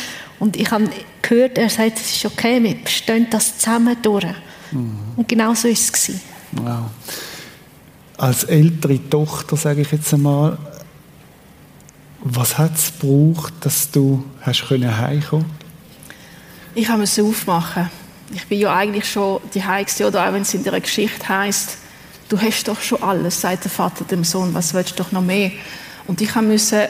[0.41, 0.89] Und ich habe
[1.23, 4.27] gehört, er sagt, es ist okay, wir stehen das zusammen durch.
[4.73, 4.99] Mhm.
[5.15, 6.13] Und genau so war es.
[6.53, 6.91] Wow.
[8.17, 10.59] Als ältere Tochter, sage ich jetzt einmal,
[12.21, 15.64] was hat es gebraucht, dass du hast heimkommen
[16.75, 17.91] ich habe es aufmachen.
[18.33, 21.77] Ich bin ja eigentlich schon die Heiligste, oder auch wenn es in der Geschichte heißt,
[22.29, 25.23] du hast doch schon alles, sagt der Vater dem Sohn, was willst du doch noch
[25.23, 25.53] mehr?
[26.07, 26.89] Und ich musste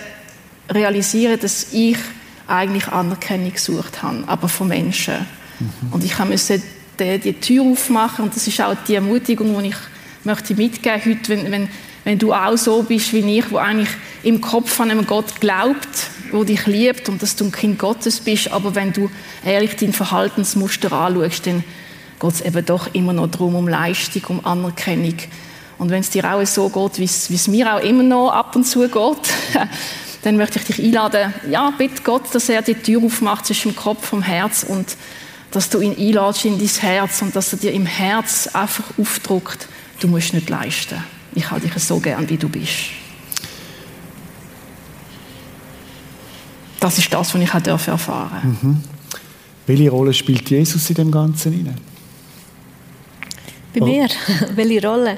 [0.70, 1.98] realisieren, dass ich
[2.46, 5.26] eigentlich Anerkennung gesucht habe, aber von Menschen.
[5.58, 5.92] Mhm.
[5.92, 6.62] Und ich musste
[6.98, 9.76] die, die Tür aufmachen und das ist auch die Ermutigung, die ich
[10.24, 11.68] möchte mitgeben heute, wenn, wenn,
[12.04, 13.90] wenn du auch so bist wie ich, wo eigentlich
[14.22, 18.20] im Kopf an einem Gott glaubt, wo dich liebt und dass du ein Kind Gottes
[18.20, 19.08] bist, aber wenn du
[19.44, 21.62] ehrlich dein Verhaltensmuster anschaust, dann
[22.20, 25.14] geht es eben doch immer noch darum, um Leistung, um Anerkennung.
[25.78, 28.64] Und wenn es dir auch so geht, wie es mir auch immer noch ab und
[28.64, 28.92] zu geht,
[30.22, 33.76] dann möchte ich dich einladen, ja, bitte Gott, dass er die Tür aufmacht zwischen dem
[33.76, 34.96] Kopf und dem Herz und
[35.52, 39.68] dass du ihn einladest in dein Herz und dass er dir im Herz einfach aufdruckt,
[40.00, 41.04] du musst nicht leisten.
[41.34, 43.03] Ich habe dich so gern, wie du bist.
[46.84, 48.66] Das ist das, was ich erfahren durfte.
[48.66, 48.82] Mhm.
[49.66, 51.80] Welche Rolle spielt Jesus in dem Ganzen hinein?
[53.74, 53.86] Bei oh.
[53.86, 54.06] mir?
[54.54, 55.16] Welche Rolle?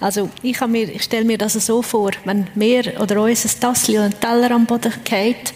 [0.00, 3.94] Also ich, mir, ich stelle mir das so vor, wenn mir oder uns ein Tassel
[3.94, 5.54] oder ein Teller am Boden geht,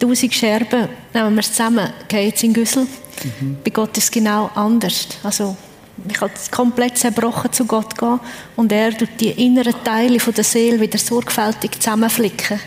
[0.00, 2.82] tausend Scherben, nehmen wir es zusammen, geht es in Güssel.
[2.82, 3.58] Mhm.
[3.62, 5.06] Bei Gott ist es genau anders.
[5.22, 5.56] Also
[6.08, 8.18] ich kann komplett zerbrochen zu Gott gehen
[8.56, 12.58] und er tut die inneren Teile von der Seele wieder sorgfältig zusammenflicken.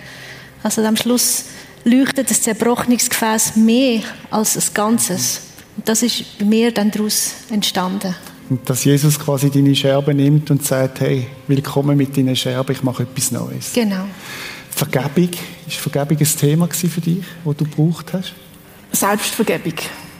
[0.63, 1.43] Also am Schluss
[1.87, 5.41] leuchtet das zerbrochenes Gefäß mehr als das Ganzes.
[5.75, 8.15] Und das ist bei mir dann daraus entstanden.
[8.49, 12.83] Und dass Jesus quasi deine Scherben nimmt und sagt, hey, willkommen mit deinen Scherben, ich
[12.83, 13.73] mache etwas Neues.
[13.73, 14.05] Genau.
[14.69, 15.29] Vergebung,
[15.67, 18.33] ist Vergebung ein Thema für dich, das du gebraucht hast?
[18.91, 19.73] Selbstvergebung.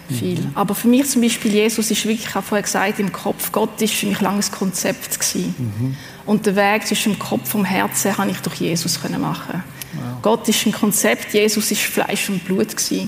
[0.09, 0.39] Viel.
[0.39, 0.51] Mhm.
[0.55, 3.81] Aber für mich zum Beispiel, Jesus ist wirklich, ich habe vorher gesagt, im Kopf, Gott
[3.81, 5.53] ist für mich langes Konzept gewesen.
[5.57, 5.97] Mhm.
[6.25, 9.63] Und der Weg zwischen dem Kopf und dem Herzen kann ich durch Jesus machen.
[9.97, 10.21] Wow.
[10.21, 12.67] Gott ist ein Konzept, Jesus ist Fleisch und Blut.
[12.91, 13.07] Mhm.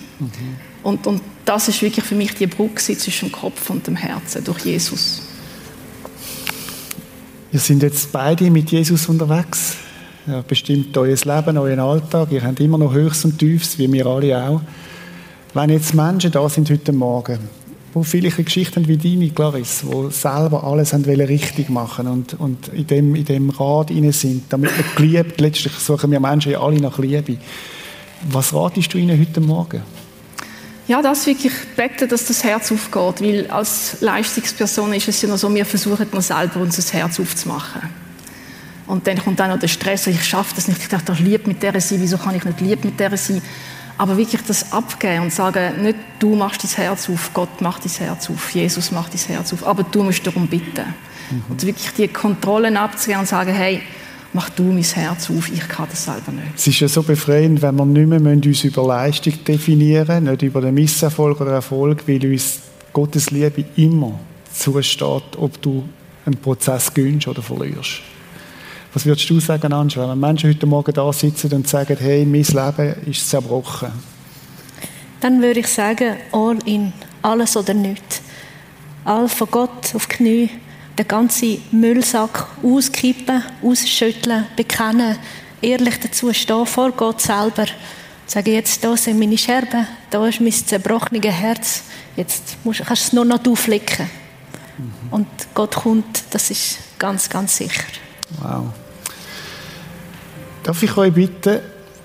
[0.84, 4.44] Und, und das ist wirklich für mich die Brücke zwischen dem Kopf und dem Herzen
[4.44, 5.22] durch Jesus.
[7.52, 9.76] Wir sind jetzt beide mit Jesus unterwegs.
[10.28, 12.32] Er bestimmt euer Leben, euren Alltag.
[12.32, 14.62] Ihr habt immer noch Höchst und Tiefs, wie wir alle auch.
[15.56, 17.40] Wenn jetzt Menschen da sind heute Morgen,
[17.94, 22.34] wo vielleicht eine Geschichte haben wie deine, Clarisse, die selber alles haben richtig machen und,
[22.40, 26.52] und in dem, in dem Rad rein sind, damit man geliebt, letztlich suchen wir Menschen
[26.52, 27.38] ja alle nach Liebe.
[28.30, 29.82] Was ratest du ihnen heute Morgen?
[30.88, 35.38] Ja, das wirklich beten, dass das Herz aufgeht, weil als Leistungsperson ist es ja noch
[35.38, 37.82] so, wir versuchen noch selber unser Herz aufzumachen.
[38.88, 41.46] Und dann kommt dann noch der Stress, ich schaffe das nicht, ich dachte, ich lieb
[41.46, 43.40] mit der sein, wieso kann ich nicht lieb mit der sein?
[44.00, 47.92] Aber wirklich das abgeben und sagen, nicht du machst dein Herz auf, Gott macht dein
[47.92, 50.86] Herz auf, Jesus macht dein Herz auf, aber du musst darum bitten.
[51.30, 51.44] Mhm.
[51.50, 53.82] Und wirklich die Kontrollen abzugeben und sagen, hey,
[54.32, 56.48] mach du mein Herz auf, ich kann das selber nicht.
[56.56, 60.62] Es ist ja so befreiend, wenn wir nicht mehr uns über Leistung definieren nicht über
[60.62, 62.60] den Misserfolg oder Erfolg, weil uns
[62.94, 64.18] Gottes Liebe immer
[64.54, 65.84] zusteht, ob du
[66.26, 68.02] einen Prozess gönnst oder verlierst.
[68.94, 72.44] Was würdest du sagen, Angela, wenn Menschen heute Morgen da sitzen und sagen, hey, mein
[72.44, 73.92] Leben ist zerbrochen?
[75.22, 78.22] Dann würde ich sagen, all in, alles oder nichts.
[79.06, 80.50] All von Gott auf die Knie,
[80.98, 85.18] den ganzen Müllsack auskippen, ausschütteln, bekennen,
[85.62, 87.66] ehrlich dazu stehen vor Gott selber,
[88.30, 91.82] Sage jetzt, da sind meine Scherben, da ist mein zerbrochenes Herz.
[92.16, 94.08] Jetzt musst, kannst du es nur noch auflicken.
[94.78, 94.92] Mhm.
[95.10, 97.82] Und Gott kommt, das ist ganz, ganz sicher.
[98.42, 98.66] Wow.
[100.64, 101.60] Darf ich euch bitten,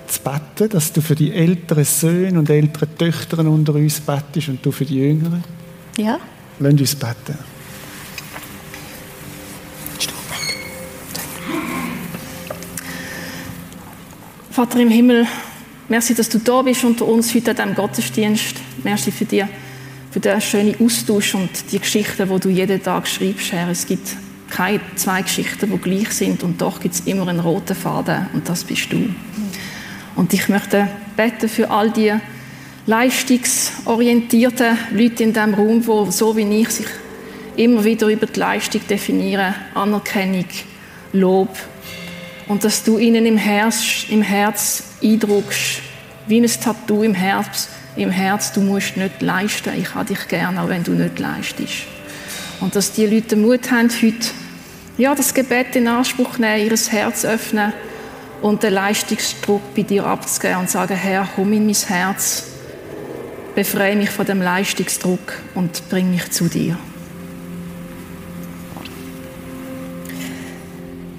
[0.06, 4.64] zu beten, dass du für die älteren Söhne und älteren Töchter unter uns bettest und
[4.64, 5.44] du für die Jüngeren?
[5.96, 6.18] Ja.
[6.58, 7.38] Lass uns beten.
[14.50, 15.26] Vater im Himmel,
[15.88, 18.54] merci, dass du da bist unter uns heute an diesem Gottesdienst.
[18.84, 19.44] Merci für, die,
[20.12, 23.68] für den schönen Austausch und die Geschichten, die du jeden Tag schreibst, Herr.
[23.68, 24.16] Es gibt
[24.54, 28.48] keine zwei Geschichten, die gleich sind und doch gibt es immer einen roten Faden und
[28.48, 29.08] das bist du.
[30.14, 32.12] Und ich möchte beten für all die
[32.86, 36.86] leistungsorientierten Leute in diesem Raum, wo so wie ich sich
[37.56, 40.46] immer wieder über die Leistung definieren, Anerkennung,
[41.12, 41.56] Lob,
[42.46, 45.80] und dass du ihnen im Herz, im Herz eindruckst,
[46.26, 50.60] wie ein Tattoo im Herz, im Herz, du musst nicht leisten, ich habe dich gerne,
[50.62, 51.84] auch wenn du nicht leistest.
[52.60, 54.26] Und dass die Leute Mut haben, heute
[54.96, 57.72] ja, das Gebet in Anspruch nehmen, ihr Herz öffnen
[58.42, 62.44] und den Leistungsdruck bei dir abzugeben und sagen, Herr, komm in mein Herz,
[63.54, 66.78] befreie mich von dem Leistungsdruck und bring mich zu dir.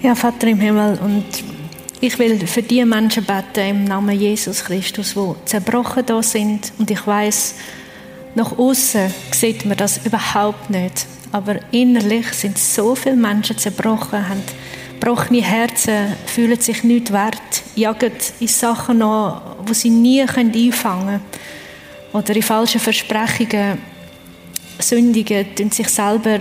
[0.01, 1.25] Ja, Vater im Himmel, und
[1.99, 6.71] ich will für die Menschen beten im Namen Jesus Christus, die zerbrochen da sind.
[6.77, 7.55] Und ich weiß,
[8.35, 11.07] nach außen sieht man das überhaupt nicht.
[11.35, 14.41] Aber innerlich sind so viele Menschen zerbrochen, haben
[14.93, 21.21] gebrochene Herzen, fühlen sich nicht wert, jagen in Sachen an, wo sie nie einfangen können.
[22.13, 23.79] Oder in falschen Versprechungen
[24.79, 26.39] sündigen, sich selber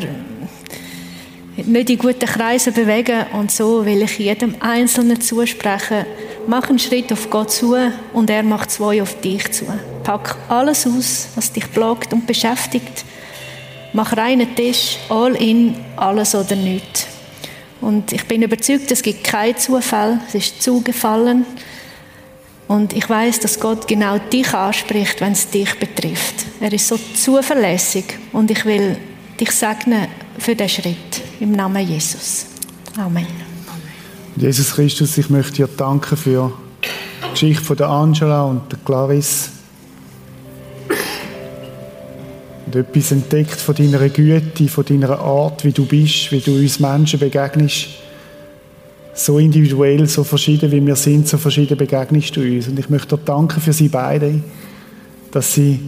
[1.56, 6.06] nicht in guten Kreisen bewegen und so will ich jedem Einzelnen zusprechen,
[6.46, 7.76] mach einen Schritt auf Gott zu
[8.12, 9.64] und er macht zwei auf dich zu.
[10.04, 13.04] Pack alles aus, was dich plagt und beschäftigt.
[13.94, 17.06] Mach reinen Tisch, all in, alles oder nichts.
[17.80, 21.46] Und ich bin überzeugt, es gibt keinen Zufall, es ist zugefallen.
[22.66, 26.34] Und ich weiß, dass Gott genau dich anspricht, wenn es dich betrifft.
[26.60, 28.96] Er ist so zuverlässig und ich will
[29.38, 31.22] dich segnen für den Schritt.
[31.38, 32.46] Im Namen Jesus.
[32.96, 33.26] Amen.
[34.36, 39.50] Jesus Christus, ich möchte dir danken für die Geschichte von der Angela und der Clarice.
[42.74, 46.80] Und etwas entdeckt von deiner Güte, von deiner Art, wie du bist, wie du uns
[46.80, 47.88] Menschen begegnest.
[49.14, 52.66] So individuell, so verschieden wie wir sind, so verschieden begegnest du uns.
[52.66, 54.40] Und ich möchte dir danken für sie beide,
[55.30, 55.78] dass sie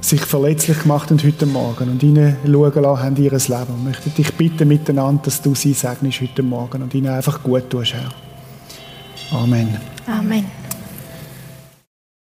[0.00, 3.74] sich verletzlich gemacht haben heute Morgen und ihnen schauen lassen haben ihr Leben.
[3.78, 7.68] Ich möchte dich bitten miteinander, dass du sie segnest heute Morgen und ihnen einfach gut
[7.70, 8.10] tust, Herr.
[9.38, 9.76] Amen.
[10.06, 10.63] Amen.